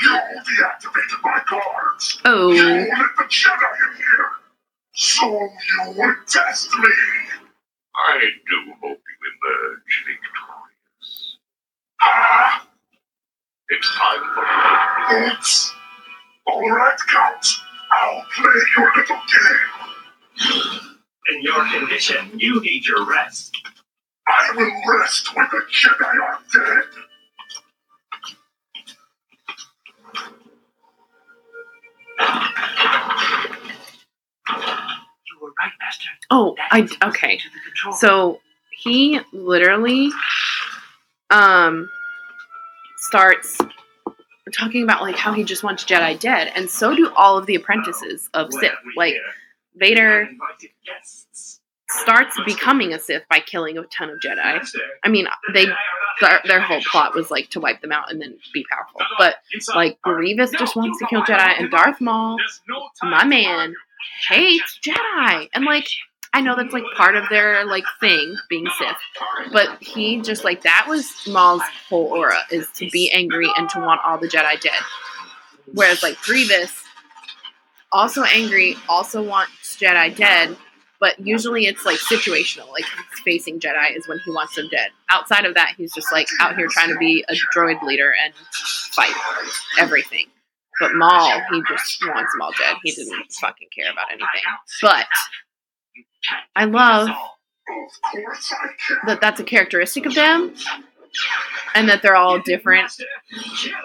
You 0.03 0.11
deactivated 0.11 1.23
my 1.23 1.43
guards! 1.49 2.21
Oh, 2.25 2.53
You 2.53 2.65
let 2.65 3.11
the 3.19 3.25
Jedi 3.25 3.73
in 3.91 3.97
here! 3.97 4.31
So 4.95 5.27
you 5.27 5.95
would 5.99 6.27
test 6.27 6.71
me! 6.79 6.91
I 7.97 8.21
do 8.21 8.73
hope 8.83 8.99
you 8.99 9.19
emerge 9.31 10.05
victorious. 10.07 11.39
Ah! 12.01 12.67
It's 13.69 13.97
time 13.97 14.23
for 14.35 15.17
you 15.17 15.29
to 15.31 15.35
Oops! 15.37 15.75
Alright, 16.49 16.99
Count. 17.09 17.47
I'll 17.91 18.25
play 18.37 18.53
your 18.77 18.93
little 18.97 19.17
game. 19.17 20.81
In 21.35 21.43
your 21.43 21.65
condition, 21.71 22.31
you 22.39 22.61
need 22.61 22.87
your 22.87 23.07
rest. 23.09 23.57
I 24.29 24.53
will 24.57 24.99
rest 24.99 25.35
when 25.37 25.47
the 25.53 25.63
Jedi 25.73 26.21
are 26.23 26.39
dead. 26.53 26.85
You 35.27 35.39
were 35.41 35.53
right, 35.59 35.73
Master. 35.81 36.09
oh, 36.31 36.55
That 36.57 36.69
I 36.73 36.81
was 36.83 36.93
okay. 37.05 37.37
to 37.39 37.45
the. 37.49 37.93
So 37.97 38.41
he 38.83 39.21
literally 39.33 40.11
um 41.31 41.89
starts 42.99 43.59
talking 44.51 44.83
about 44.83 45.03
like 45.03 45.17
how 45.17 45.33
he 45.33 45.45
just 45.45 45.63
wants 45.63 45.85
Jedi 45.85 46.19
dead, 46.19 46.53
and 46.55 46.69
so 46.69 46.95
do 46.95 47.11
all 47.15 47.39
of 47.39 47.47
the 47.47 47.55
apprentices 47.55 48.29
of 48.35 48.53
Sith. 48.53 48.73
Like? 48.97 49.15
Vader 49.77 50.29
starts 51.89 52.39
becoming 52.45 52.93
a 52.93 52.99
Sith 52.99 53.23
by 53.29 53.41
killing 53.41 53.79
a 53.79 53.83
ton 53.85 54.11
of 54.11 54.19
Jedi. 54.19 54.67
I 55.05 55.09
mean, 55.09 55.27
they 55.53 55.65
Jedi 55.65 55.69
are 55.69 55.71
not 55.71 55.77
their, 56.21 56.41
their 56.45 56.61
whole 56.61 56.81
plot 56.91 57.15
was 57.15 57.31
like 57.31 57.51
to 57.51 57.61
wipe 57.61 57.81
them 57.81 57.93
out 57.93 58.11
and 58.11 58.21
then 58.21 58.37
be 58.53 58.65
powerful. 58.71 59.01
But 59.19 59.37
like 59.75 60.01
Grievous 60.03 60.51
just 60.51 60.77
wants 60.77 60.99
to 60.99 61.07
kill 61.07 61.23
Jedi, 61.23 61.59
and 61.59 61.71
Darth 61.71 62.01
Maul, 62.01 62.37
There's 62.37 62.61
no 62.69 62.81
time 63.01 63.11
my 63.11 63.25
man, 63.25 63.75
hates 64.29 64.79
Jedi, 64.87 65.49
and 65.55 65.65
like 65.65 65.89
I 66.33 66.41
know 66.41 66.55
that's 66.55 66.73
like 66.73 66.85
part 66.97 67.17
of 67.17 67.29
their 67.29 67.65
like 67.65 67.85
thing 67.99 68.37
being 68.49 68.69
Sith, 68.79 68.97
but 69.53 69.83
he 69.83 70.21
just 70.21 70.45
like 70.45 70.63
that 70.63 70.87
was 70.89 71.11
Maul's 71.27 71.63
whole 71.89 72.07
aura 72.07 72.41
is 72.51 72.69
to 72.77 72.89
be 72.91 73.11
angry 73.11 73.49
and 73.57 73.69
to 73.71 73.81
want 73.81 74.01
all 74.05 74.17
the 74.17 74.29
Jedi 74.29 74.61
dead. 74.61 74.81
Whereas 75.73 76.03
like 76.03 76.21
Grievous, 76.23 76.73
also 77.91 78.23
angry, 78.23 78.77
also 78.89 79.23
wants 79.23 79.77
Jedi 79.77 80.15
dead, 80.15 80.57
but 81.01 81.19
usually 81.19 81.67
it's 81.67 81.85
like 81.85 81.99
situational. 81.99 82.71
Like 82.71 82.85
facing 83.25 83.59
Jedi 83.59 83.97
is 83.97 84.07
when 84.07 84.21
he 84.25 84.31
wants 84.31 84.55
them 84.55 84.69
dead. 84.71 84.91
Outside 85.11 85.45
of 85.45 85.55
that, 85.55 85.75
he's 85.77 85.93
just 85.93 86.13
like 86.13 86.29
out 86.41 86.57
here 86.57 86.69
trying 86.71 86.91
to 86.91 86.99
be 86.99 87.25
a 87.29 87.35
droid 87.55 87.83
leader 87.83 88.15
and 88.23 88.33
fight 88.93 89.13
everything. 89.81 90.27
But 90.79 90.95
Maul, 90.95 91.41
he 91.51 91.63
just 91.69 92.07
wants 92.07 92.33
all 92.41 92.53
dead. 92.59 92.77
He 92.85 92.93
didn't 92.93 93.33
fucking 93.41 93.69
care 93.77 93.91
about 93.93 94.11
anything. 94.11 94.43
But 94.81 95.07
I 96.57 96.65
love 96.65 97.09
that 99.07 99.21
that's 99.21 99.41
a 99.41 99.45
characteristic 99.45 100.07
of 100.07 100.15
them 100.15 100.55
and 101.75 101.89
that 101.89 102.03
they're 102.03 102.17
all 102.17 102.41
different 102.41 102.93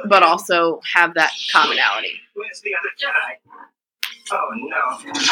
but 0.08 0.24
also 0.24 0.82
have 0.93 1.13
that 1.15 1.32
commonality. 1.52 2.19
Where's 2.34 2.62
the 2.62 2.71
other 2.80 2.89
Jedi? 2.98 3.38
Oh 4.32 4.50
no. 4.56 5.26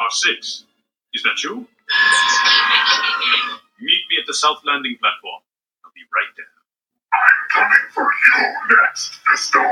R6, 0.00 0.64
is 1.14 1.22
that 1.22 1.42
you? 1.42 1.66
Meet 3.80 4.02
me 4.10 4.16
at 4.20 4.26
the 4.26 4.34
south 4.34 4.58
landing 4.64 4.96
platform. 5.00 5.42
I'll 5.84 5.92
be 5.94 6.02
right 6.12 6.32
there. 6.36 6.46
I'm 7.14 7.48
coming 7.52 7.88
for 7.92 8.04
you 8.04 8.76
next, 8.82 9.20
Fisto. 9.24 9.62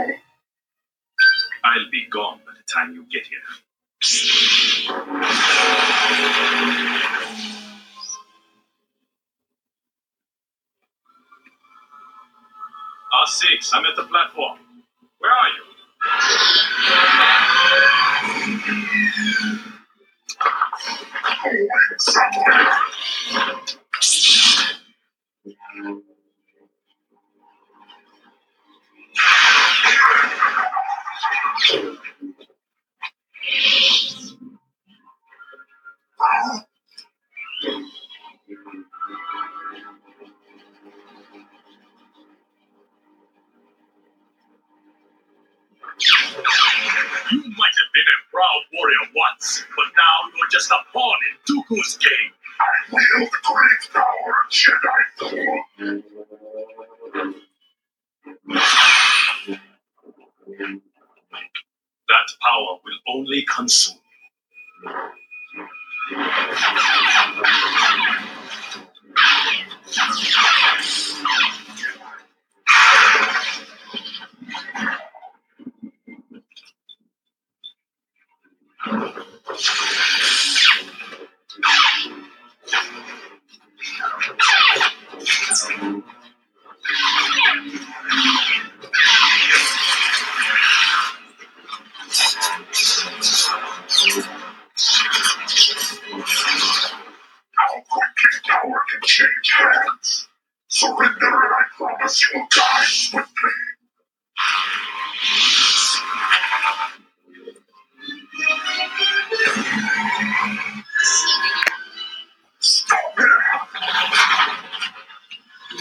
I'll 1.64 1.90
be 1.90 2.06
gone 2.10 2.40
by 2.46 2.52
the 2.52 2.62
time 2.72 2.94
you 2.94 3.04
get 3.10 3.26
here. 3.26 3.42
Ah, 13.12 13.24
R6, 13.26 13.70
I'm 13.74 13.86
at 13.86 13.96
the 13.96 14.04
platform. 14.04 14.58
Where 15.18 15.32
are 15.32 15.48
you? 15.48 15.64
Somewhere. 21.98 22.76
Only 63.20 63.44
consume 63.54 63.99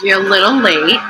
You're 0.10 0.26
a 0.26 0.28
little 0.28 0.60
late. 0.60 1.09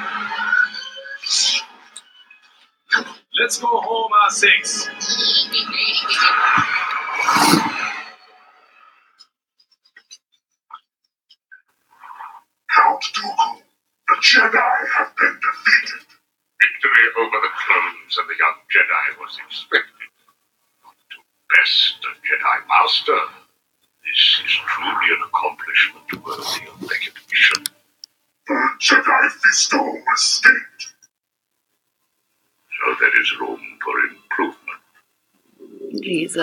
There 33.00 33.22
is 33.22 33.40
room 33.40 33.60
for 33.84 34.00
improvement. 34.00 36.04
Jesus. 36.04 36.38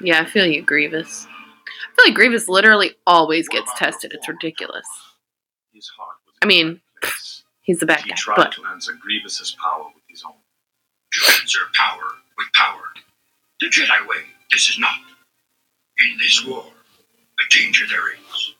Yeah, 0.00 0.20
I 0.20 0.24
feel 0.24 0.46
you, 0.46 0.62
Grievous. 0.62 1.26
I 1.26 1.96
feel 1.96 2.04
like 2.06 2.14
Grievous 2.14 2.48
literally 2.48 2.92
always 3.06 3.48
gets 3.48 3.72
tested. 3.76 4.12
It's 4.14 4.28
ridiculous. 4.28 4.86
His 5.72 5.88
heart 5.96 6.16
was 6.26 6.34
I 6.42 6.46
mean, 6.46 6.66
in 6.66 6.72
the 6.74 6.74
right 6.74 7.02
place. 7.02 7.42
He's 7.62 7.80
the 7.80 7.86
bad 7.86 8.00
He 8.02 8.10
guy, 8.10 8.16
tried 8.16 8.36
but 8.36 8.52
to 8.52 8.64
answer 8.66 8.92
Grievous's 9.00 9.56
power 9.60 9.84
with 9.94 10.04
his 10.08 10.22
own. 10.24 10.32
To 11.12 11.32
answer 11.40 11.60
power 11.74 12.02
with 12.36 12.46
power. 12.54 12.82
The 13.60 13.66
Jedi 13.66 14.06
way, 14.08 14.22
this 14.50 14.68
is 14.70 14.78
not. 14.78 14.94
In 15.98 16.16
this 16.18 16.44
war, 16.46 16.64
the 17.36 17.44
danger 17.50 17.84
there 17.88 18.12
is 18.14 18.54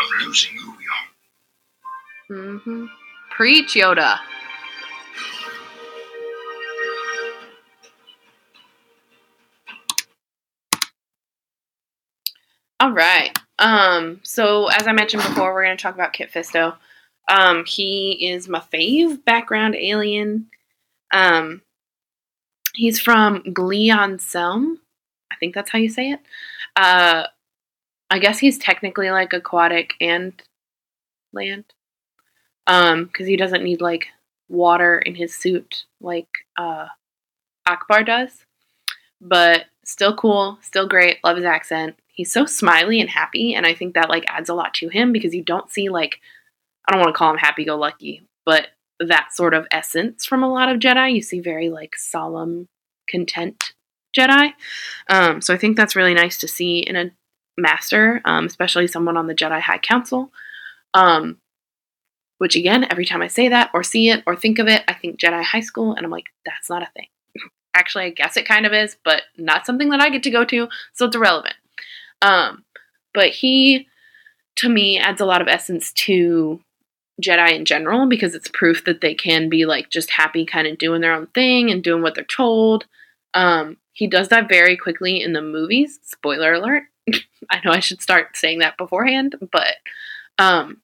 of 0.00 0.06
losing 0.26 0.56
who 0.56 0.72
we 0.72 0.84
are. 0.84 2.36
Mm-hmm. 2.36 2.86
preach 3.30 3.74
Yoda. 3.74 4.18
All 12.80 12.92
right. 12.92 13.36
Um. 13.58 14.20
So 14.22 14.68
as 14.68 14.86
I 14.86 14.92
mentioned 14.92 15.22
before, 15.22 15.52
we're 15.54 15.64
going 15.64 15.76
to 15.76 15.82
talk 15.82 15.94
about 15.94 16.12
Kit 16.12 16.30
Fisto. 16.32 16.76
Um. 17.28 17.64
He 17.64 18.28
is 18.28 18.48
my 18.48 18.60
fave 18.60 19.24
background 19.24 19.76
alien. 19.76 20.48
Um. 21.12 21.62
He's 22.74 23.00
from 23.00 23.42
Selm. 23.44 24.76
I 25.32 25.36
think 25.36 25.54
that's 25.54 25.70
how 25.70 25.78
you 25.78 25.88
say 25.88 26.10
it. 26.10 26.20
Uh. 26.76 27.24
I 28.10 28.18
guess 28.18 28.38
he's 28.38 28.58
technically 28.58 29.10
like 29.10 29.32
aquatic 29.32 29.94
and 30.00 30.40
land. 31.32 31.64
Um, 32.66 33.04
because 33.04 33.26
he 33.26 33.36
doesn't 33.36 33.64
need 33.64 33.80
like 33.80 34.06
water 34.48 34.98
in 34.98 35.14
his 35.14 35.34
suit 35.34 35.84
like 36.00 36.28
uh 36.56 36.86
Ackbar 37.66 38.06
does. 38.06 38.44
But 39.20 39.64
still 39.84 40.14
cool, 40.16 40.58
still 40.62 40.86
great, 40.86 41.18
love 41.24 41.36
his 41.36 41.44
accent. 41.46 41.96
He's 42.14 42.32
so 42.32 42.46
smiley 42.46 43.00
and 43.00 43.10
happy, 43.10 43.54
and 43.54 43.66
I 43.66 43.74
think 43.74 43.94
that 43.94 44.08
like 44.08 44.24
adds 44.28 44.48
a 44.48 44.54
lot 44.54 44.72
to 44.74 44.88
him 44.88 45.12
because 45.12 45.34
you 45.34 45.42
don't 45.42 45.70
see 45.70 45.88
like 45.88 46.20
I 46.88 46.92
don't 46.92 47.00
want 47.00 47.14
to 47.14 47.18
call 47.18 47.30
him 47.30 47.38
happy 47.38 47.64
go 47.64 47.76
lucky, 47.76 48.26
but 48.46 48.68
that 49.00 49.32
sort 49.32 49.54
of 49.54 49.66
essence 49.70 50.24
from 50.24 50.42
a 50.42 50.52
lot 50.52 50.68
of 50.68 50.78
Jedi. 50.78 51.14
You 51.14 51.22
see 51.22 51.40
very 51.40 51.68
like 51.68 51.96
solemn, 51.96 52.68
content 53.08 53.74
Jedi. 54.16 54.52
Um, 55.08 55.40
so 55.40 55.52
I 55.52 55.58
think 55.58 55.76
that's 55.76 55.96
really 55.96 56.14
nice 56.14 56.38
to 56.38 56.48
see 56.48 56.78
in 56.78 56.96
a 56.96 57.10
master, 57.58 58.20
um, 58.24 58.46
especially 58.46 58.86
someone 58.86 59.16
on 59.16 59.26
the 59.26 59.34
Jedi 59.34 59.60
High 59.60 59.78
Council. 59.78 60.30
Um, 60.94 61.38
which 62.38 62.56
again, 62.56 62.86
every 62.90 63.06
time 63.06 63.22
I 63.22 63.28
say 63.28 63.48
that 63.48 63.70
or 63.72 63.82
see 63.82 64.10
it 64.10 64.22
or 64.26 64.36
think 64.36 64.58
of 64.58 64.68
it, 64.68 64.82
I 64.88 64.94
think 64.94 65.18
Jedi 65.18 65.42
High 65.42 65.60
School, 65.60 65.94
and 65.94 66.04
I'm 66.04 66.10
like, 66.10 66.26
that's 66.44 66.68
not 66.68 66.82
a 66.82 66.90
thing. 66.94 67.06
Actually, 67.74 68.04
I 68.04 68.10
guess 68.10 68.36
it 68.36 68.46
kind 68.46 68.66
of 68.66 68.72
is, 68.72 68.96
but 69.04 69.22
not 69.36 69.66
something 69.66 69.88
that 69.90 70.00
I 70.00 70.10
get 70.10 70.22
to 70.24 70.30
go 70.30 70.44
to, 70.44 70.68
so 70.92 71.06
it's 71.06 71.16
irrelevant. 71.16 71.54
Um, 72.24 72.64
but 73.12 73.28
he, 73.28 73.86
to 74.56 74.68
me, 74.68 74.98
adds 74.98 75.20
a 75.20 75.26
lot 75.26 75.42
of 75.42 75.46
essence 75.46 75.92
to 75.92 76.60
Jedi 77.22 77.52
in 77.52 77.64
general 77.64 78.08
because 78.08 78.34
it's 78.34 78.48
proof 78.48 78.84
that 78.86 79.00
they 79.00 79.14
can 79.14 79.48
be 79.48 79.66
like 79.66 79.90
just 79.90 80.10
happy, 80.10 80.44
kind 80.44 80.66
of 80.66 80.78
doing 80.78 81.02
their 81.02 81.12
own 81.12 81.28
thing 81.28 81.70
and 81.70 81.84
doing 81.84 82.02
what 82.02 82.14
they're 82.14 82.24
told. 82.24 82.86
Um, 83.34 83.76
he 83.92 84.08
does 84.08 84.28
that 84.28 84.48
very 84.48 84.76
quickly 84.76 85.22
in 85.22 85.34
the 85.34 85.42
movies. 85.42 86.00
Spoiler 86.02 86.54
alert. 86.54 86.84
I 87.50 87.60
know 87.64 87.70
I 87.70 87.80
should 87.80 88.02
start 88.02 88.36
saying 88.36 88.60
that 88.60 88.78
beforehand, 88.78 89.36
but 89.52 89.76
um, 90.38 90.80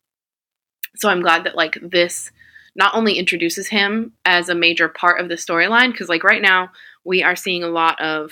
so 0.94 1.08
I'm 1.08 1.22
glad 1.22 1.44
that 1.44 1.56
like 1.56 1.78
this 1.82 2.30
not 2.76 2.94
only 2.94 3.18
introduces 3.18 3.68
him 3.68 4.12
as 4.24 4.48
a 4.48 4.54
major 4.54 4.88
part 4.88 5.20
of 5.20 5.28
the 5.28 5.34
storyline 5.34 5.90
because 5.90 6.08
like 6.08 6.22
right 6.22 6.42
now 6.42 6.70
we 7.04 7.22
are 7.22 7.34
seeing 7.34 7.64
a 7.64 7.68
lot 7.68 8.00
of 8.00 8.30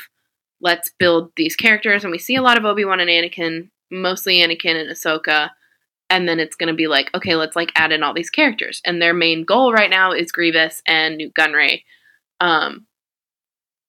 let's 0.61 0.90
build 0.99 1.33
these 1.37 1.57
characters 1.57 2.05
and 2.05 2.11
we 2.11 2.18
see 2.18 2.37
a 2.37 2.42
lot 2.42 2.59
of 2.59 2.64
Obi-Wan 2.64 3.01
and 3.01 3.11
Anakin, 3.11 3.71
mostly 3.90 4.38
Anakin 4.38 4.81
and 4.81 4.90
Ahsoka, 4.90 5.51
and 6.11 6.29
then 6.29 6.40
it's 6.40 6.57
going 6.57 6.68
to 6.68 6.75
be 6.75 6.87
like 6.87 7.11
okay, 7.14 7.37
let's 7.37 7.57
like 7.57 7.73
add 7.77 7.92
in 7.92 8.03
all 8.03 8.14
these 8.14 8.31
characters 8.31 8.81
and 8.85 9.01
their 9.01 9.14
main 9.14 9.44
goal 9.44 9.73
right 9.73 9.90
now 9.90 10.12
is 10.12 10.33
Grievous 10.33 10.83
and 10.87 11.16
Nute 11.16 11.35
Gunray. 11.35 11.83
Um 12.40 12.87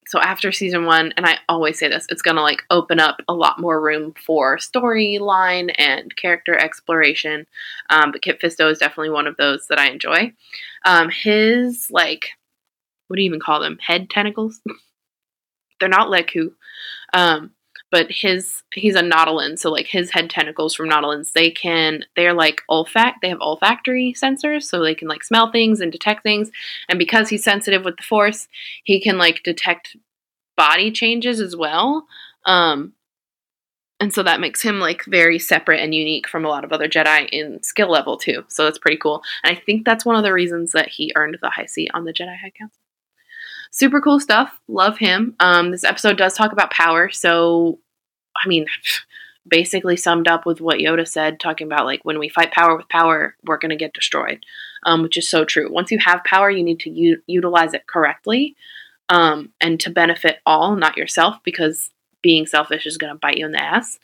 so 0.10 0.20
after 0.20 0.52
season 0.52 0.86
one, 0.86 1.14
and 1.18 1.26
I 1.28 1.38
always 1.48 1.78
say 1.78 1.88
this, 1.88 2.08
it's 2.10 2.24
gonna 2.24 2.42
like 2.42 2.64
open 2.72 3.00
up 3.00 3.22
a 3.28 3.34
lot 3.34 3.60
more 3.60 3.80
room 3.80 4.16
for 4.26 4.58
storyline 4.58 5.72
and 5.78 6.16
character 6.16 6.58
exploration. 6.58 7.46
Um, 7.92 8.12
but 8.12 8.24
Kit 8.24 8.42
Fisto 8.42 8.72
is 8.72 8.80
definitely 8.80 9.12
one 9.12 9.28
of 9.28 9.38
those 9.38 9.68
that 9.68 9.78
I 9.78 9.92
enjoy. 9.92 10.34
Um, 10.84 11.10
his 11.10 11.90
like, 11.92 12.30
what 13.08 13.18
do 13.18 13.22
you 13.22 13.28
even 13.28 13.40
call 13.40 13.60
them? 13.60 13.78
Head 13.86 14.10
tentacles? 14.10 14.60
They're 15.80 15.90
not 15.90 16.08
Lekku. 16.08 16.54
Um, 17.14 17.52
but 17.92 18.12
his 18.12 18.62
he's 18.74 18.96
a 18.96 19.02
Nautolan, 19.02 19.58
so 19.58 19.72
like 19.72 19.88
his 19.88 20.12
head 20.12 20.30
tentacles 20.30 20.76
from 20.76 20.90
Nautolans, 20.90 21.32
they 21.32 21.50
can 21.50 22.06
they're 22.16 22.34
like 22.34 22.62
olfact 22.70 23.16
they 23.22 23.30
have 23.30 23.42
olfactory 23.42 24.14
sensors 24.14 24.64
so 24.64 24.84
they 24.84 24.96
can 24.96 25.08
like 25.08 25.24
smell 25.24 25.52
things 25.52 25.80
and 25.82 25.92
detect 25.92 26.24
things 26.24 26.52
and 26.88 27.00
because 27.00 27.30
he's 27.30 27.44
sensitive 27.44 27.84
with 27.84 27.98
the 27.98 28.04
force 28.04 28.48
he 28.84 29.02
can 29.02 29.18
like 29.18 29.42
detect 29.44 29.96
body 30.56 30.92
changes 30.92 31.40
as 31.40 31.56
well 31.56 32.06
um 32.46 32.94
and 34.00 34.14
so 34.14 34.24
that 34.24 34.40
makes 34.40 34.62
him 34.62 34.80
like 34.80 35.04
very 35.06 35.38
separate 35.40 35.82
and 35.82 35.94
unique 35.94 36.28
from 36.28 36.46
a 36.46 36.48
lot 36.48 36.64
of 36.64 36.72
other 36.72 36.88
Jedi 36.88 37.28
in 37.32 37.62
skill 37.62 37.92
level 37.92 38.16
too. 38.18 38.46
So 38.48 38.64
that's 38.64 38.78
pretty 38.78 38.98
cool. 38.98 39.22
And 39.44 39.56
I 39.56 39.60
think 39.60 39.84
that's 39.84 40.06
one 40.06 40.16
of 40.16 40.24
the 40.24 40.32
reasons 40.32 40.72
that 40.72 40.88
he 40.88 41.12
earned 41.16 41.38
the 41.42 41.50
high 41.50 41.66
seat 41.66 41.92
on 41.94 42.06
the 42.06 42.14
Jedi 42.14 42.38
High 42.40 42.52
Council 42.58 42.79
super 43.70 44.02
cool 44.02 44.20
stuff. 44.20 44.60
Love 44.68 44.98
him. 44.98 45.36
Um, 45.40 45.72
this 45.72 45.84
episode 45.84 46.18
does 46.18 46.34
talk 46.34 46.52
about 46.52 46.72
power, 46.72 47.10
so 47.10 47.80
I 48.36 48.48
mean, 48.48 48.66
basically 49.48 49.96
summed 49.96 50.28
up 50.28 50.46
with 50.46 50.62
what 50.62 50.80
Yoda 50.80 51.08
said, 51.08 51.40
talking 51.40 51.66
about 51.66 51.86
like 51.86 52.04
when 52.04 52.20
we 52.20 52.30
fight 52.30 52.52
power 52.52 52.76
with 52.76 52.90
power, 52.90 53.36
we're 53.46 53.58
going 53.58 53.70
to 53.70 53.76
get 53.76 53.94
destroyed, 53.94 54.46
um, 54.84 55.02
which 55.02 55.18
is 55.18 55.30
so 55.30 55.44
true. 55.46 55.72
Once 55.72 55.92
you 55.92 55.98
have 56.00 56.24
power, 56.24 56.50
you 56.52 56.64
need 56.64 56.80
to 56.82 56.90
u- 56.90 57.22
utilize 57.26 57.74
it 57.74 57.88
correctly 57.88 58.56
um, 59.08 59.52
and 59.60 59.80
to 59.80 59.90
benefit 59.90 60.40
all, 60.46 60.76
not 60.76 60.98
yourself, 60.98 61.38
because 61.44 61.90
being 62.22 62.46
selfish 62.46 62.86
is 62.86 62.98
going 62.98 63.12
to 63.12 63.18
bite 63.18 63.38
you 63.38 63.46
in 63.46 63.52
the 63.52 63.64
ass. 63.64 63.98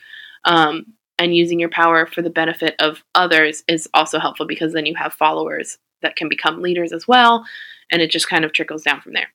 Um, 0.46 0.94
and 1.20 1.36
using 1.36 1.60
your 1.60 1.70
power 1.70 2.06
for 2.06 2.22
the 2.22 2.30
benefit 2.30 2.76
of 2.80 3.04
others 3.14 3.64
is 3.68 3.88
also 3.94 4.20
helpful 4.20 4.48
because 4.48 4.74
then 4.74 4.86
you 4.86 4.96
have 4.96 5.14
followers 5.14 5.78
that 6.02 6.16
can 6.16 6.28
become 6.28 6.62
leaders 6.62 6.92
as 6.92 7.08
well, 7.08 7.46
and 7.92 8.02
it 8.02 8.10
just 8.10 8.30
kind 8.30 8.44
of 8.46 8.52
trickles 8.52 8.84
down 8.84 9.00
from 9.02 9.14
there 9.14 9.30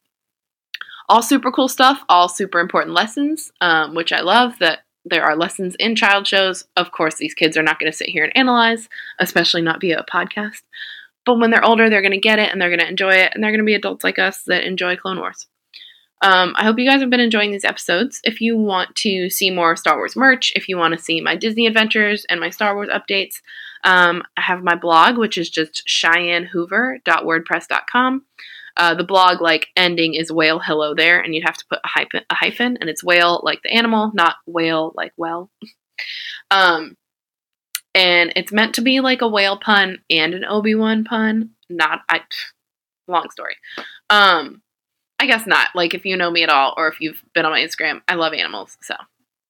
all 1.11 1.23
super 1.23 1.51
cool 1.51 1.69
stuff, 1.69 2.03
all 2.09 2.29
super 2.29 2.61
important 2.61 2.95
lessons, 2.95 3.51
um, 3.61 3.97
which 3.97 4.13
I 4.13 4.21
love 4.21 4.55
that 4.61 4.85
there 5.05 5.25
are 5.25 5.37
lessons 5.37 5.75
in 5.81 5.97
child 5.97 6.25
shows. 6.27 6.65
Of 6.77 6.93
course, 6.93 7.17
these 7.17 7.35
kids 7.35 7.57
are 7.57 7.65
not 7.65 7.81
going 7.81 7.91
to 7.91 7.97
sit 7.97 8.09
here 8.09 8.23
and 8.23 8.37
analyze, 8.37 8.89
especially 9.19 9.61
not 9.61 9.81
via 9.81 9.99
a 9.99 10.05
podcast. 10.05 10.63
But 11.27 11.41
when 11.41 11.51
they're 11.51 11.65
older, 11.65 11.91
they're 11.91 12.01
going 12.01 12.13
to 12.13 12.19
get 12.19 12.39
it 12.39 12.53
and 12.53 12.61
they're 12.61 12.69
going 12.69 12.79
to 12.79 12.89
enjoy 12.89 13.15
it, 13.15 13.33
and 13.35 13.43
they're 13.43 13.51
going 13.51 13.59
to 13.59 13.65
be 13.65 13.75
adults 13.75 14.05
like 14.05 14.21
us 14.21 14.45
that 14.45 14.63
enjoy 14.63 14.95
Clone 14.97 15.19
Wars. 15.19 15.49
Um, 16.23 16.55
I 16.57 16.65
hope 16.65 16.79
you 16.79 16.89
guys 16.89 17.01
have 17.01 17.11
been 17.11 17.19
enjoying 17.19 17.51
these 17.51 17.65
episodes. 17.65 18.21
If 18.23 18.41
you 18.41 18.57
want 18.57 18.95
to 18.97 19.31
see 19.31 19.51
more 19.51 19.75
Star 19.75 19.97
Wars 19.97 20.15
merch, 20.15 20.53
if 20.55 20.69
you 20.69 20.77
want 20.77 20.97
to 20.97 21.03
see 21.03 21.21
my 21.21 21.35
Disney 21.35 21.67
adventures 21.67 22.25
and 22.29 22.39
my 22.39 22.51
Star 22.51 22.77
Wars 22.77 22.89
updates, 22.89 23.41
um, 23.83 24.23
I 24.37 24.43
have 24.43 24.63
my 24.63 24.77
blog, 24.77 25.19
which 25.19 25.37
is 25.37 25.51
just 25.51 25.83
cheyennehoover.wordpress.com. 25.89 28.27
Uh, 28.77 28.95
the 28.95 29.05
blog 29.05 29.41
like 29.41 29.69
ending 29.77 30.15
is 30.15 30.33
whale 30.33 30.59
hello 30.59 30.95
there, 30.95 31.21
and 31.21 31.35
you'd 31.35 31.47
have 31.47 31.57
to 31.57 31.67
put 31.69 31.81
a 31.85 31.89
hyphen, 31.89 32.23
a 32.31 32.35
hyphen, 32.35 32.77
and 32.81 32.89
it's 32.89 33.05
whale 33.05 33.41
like 33.43 33.63
the 33.63 33.73
animal, 33.73 34.11
not 34.15 34.37
whale 34.47 34.93
like 34.95 35.13
well. 35.17 35.51
um, 36.51 36.97
and 37.95 38.33
it's 38.37 38.53
meant 38.53 38.75
to 38.77 38.83
be 38.83 39.01
like 39.01 39.23
a 39.23 39.29
whale 39.29 39.59
pun 39.59 39.99
and 40.09 40.35
an 40.35 40.45
Obi 40.45 40.75
Wan 40.75 41.05
pun. 41.05 41.51
Not 41.69 42.01
I. 42.09 42.23
Long 43.09 43.31
story. 43.31 43.57
Um, 44.09 44.63
I 45.19 45.27
guess 45.27 45.47
not. 45.47 45.69
Like 45.75 45.95
if 45.95 46.07
you 46.07 46.17
know 46.17 46.31
me 46.31 46.43
at 46.43 46.49
all, 46.49 46.75
or 46.77 46.89
if 46.89 47.01
you've 47.01 47.23
been 47.35 47.45
on 47.45 47.53
my 47.53 47.61
Instagram, 47.61 48.01
I 48.07 48.15
love 48.15 48.33
animals. 48.33 48.77
So, 48.83 48.95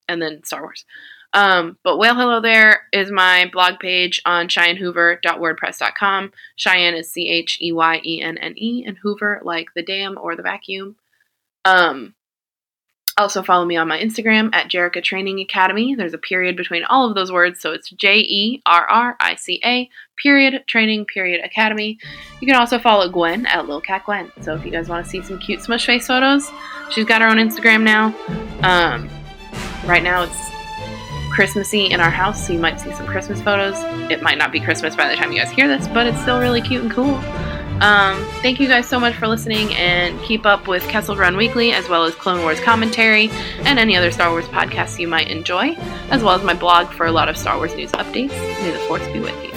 and 0.08 0.20
then 0.20 0.42
Star 0.44 0.62
Wars. 0.62 0.84
Um, 1.32 1.78
but 1.84 1.98
Whale 1.98 2.16
Hello 2.16 2.40
There 2.40 2.82
is 2.92 3.10
my 3.10 3.48
blog 3.52 3.78
page 3.78 4.20
on 4.24 4.48
CheyenneHoover.wordpress.com. 4.48 6.32
Cheyenne 6.56 6.94
is 6.94 7.12
C 7.12 7.28
H 7.28 7.58
E 7.60 7.72
Y 7.72 8.00
E 8.04 8.22
N 8.22 8.36
N 8.38 8.54
E, 8.56 8.84
and 8.86 8.98
Hoover 8.98 9.40
like 9.44 9.68
the 9.74 9.82
dam 9.82 10.18
or 10.20 10.34
the 10.34 10.42
vacuum. 10.42 10.96
Um, 11.64 12.14
also 13.20 13.42
follow 13.42 13.64
me 13.64 13.76
on 13.76 13.86
my 13.86 14.00
Instagram 14.00 14.54
at 14.54 14.68
Jerrica 14.68 15.02
Training 15.02 15.40
Academy. 15.40 15.94
There's 15.94 16.14
a 16.14 16.18
period 16.18 16.56
between 16.56 16.84
all 16.84 17.08
of 17.08 17.14
those 17.14 17.30
words, 17.30 17.60
so 17.60 17.72
it's 17.72 17.90
J 17.90 18.18
E 18.20 18.62
R 18.66 18.88
R 18.88 19.16
I 19.20 19.34
C 19.36 19.60
A 19.64 19.88
period 20.16 20.64
training 20.66 21.04
period 21.04 21.44
academy. 21.44 21.98
You 22.40 22.46
can 22.46 22.56
also 22.56 22.78
follow 22.78 23.08
Gwen 23.08 23.46
at 23.46 23.68
Lil 23.68 23.80
Cat 23.80 24.04
Gwen. 24.04 24.32
So 24.40 24.54
if 24.54 24.64
you 24.64 24.70
guys 24.70 24.88
want 24.88 25.04
to 25.04 25.10
see 25.10 25.22
some 25.22 25.38
cute 25.38 25.62
smush 25.62 25.86
face 25.86 26.06
photos, 26.06 26.50
she's 26.90 27.04
got 27.04 27.20
her 27.20 27.28
own 27.28 27.36
Instagram 27.36 27.82
now. 27.82 28.06
Um, 28.62 29.08
right 29.86 30.02
now 30.02 30.24
it's 30.24 30.50
Christmassy 31.30 31.86
in 31.86 32.00
our 32.00 32.10
house, 32.10 32.46
so 32.46 32.52
you 32.52 32.58
might 32.58 32.80
see 32.80 32.92
some 32.92 33.06
Christmas 33.06 33.40
photos. 33.40 33.76
It 34.10 34.22
might 34.22 34.38
not 34.38 34.52
be 34.52 34.60
Christmas 34.60 34.94
by 34.94 35.08
the 35.08 35.16
time 35.16 35.32
you 35.32 35.38
guys 35.38 35.50
hear 35.50 35.68
this, 35.68 35.88
but 35.88 36.06
it's 36.06 36.20
still 36.20 36.38
really 36.38 36.60
cute 36.60 36.82
and 36.82 36.90
cool. 36.90 37.14
Um, 37.80 38.22
thank 38.42 38.60
you 38.60 38.68
guys 38.68 38.86
so 38.86 39.00
much 39.00 39.14
for 39.14 39.26
listening 39.26 39.74
and 39.74 40.20
keep 40.22 40.44
up 40.44 40.68
with 40.68 40.86
Kessel 40.88 41.16
Run 41.16 41.36
Weekly 41.36 41.72
as 41.72 41.88
well 41.88 42.04
as 42.04 42.14
Clone 42.14 42.42
Wars 42.42 42.60
commentary 42.60 43.30
and 43.60 43.78
any 43.78 43.96
other 43.96 44.10
Star 44.10 44.30
Wars 44.30 44.44
podcasts 44.46 44.98
you 44.98 45.08
might 45.08 45.28
enjoy, 45.28 45.70
as 46.10 46.22
well 46.22 46.34
as 46.34 46.44
my 46.44 46.54
blog 46.54 46.92
for 46.92 47.06
a 47.06 47.12
lot 47.12 47.30
of 47.30 47.38
Star 47.38 47.56
Wars 47.56 47.74
news 47.74 47.92
updates. 47.92 48.30
May 48.62 48.70
the 48.70 48.78
Force 48.80 49.06
be 49.08 49.20
with 49.20 49.44
you. 49.44 49.49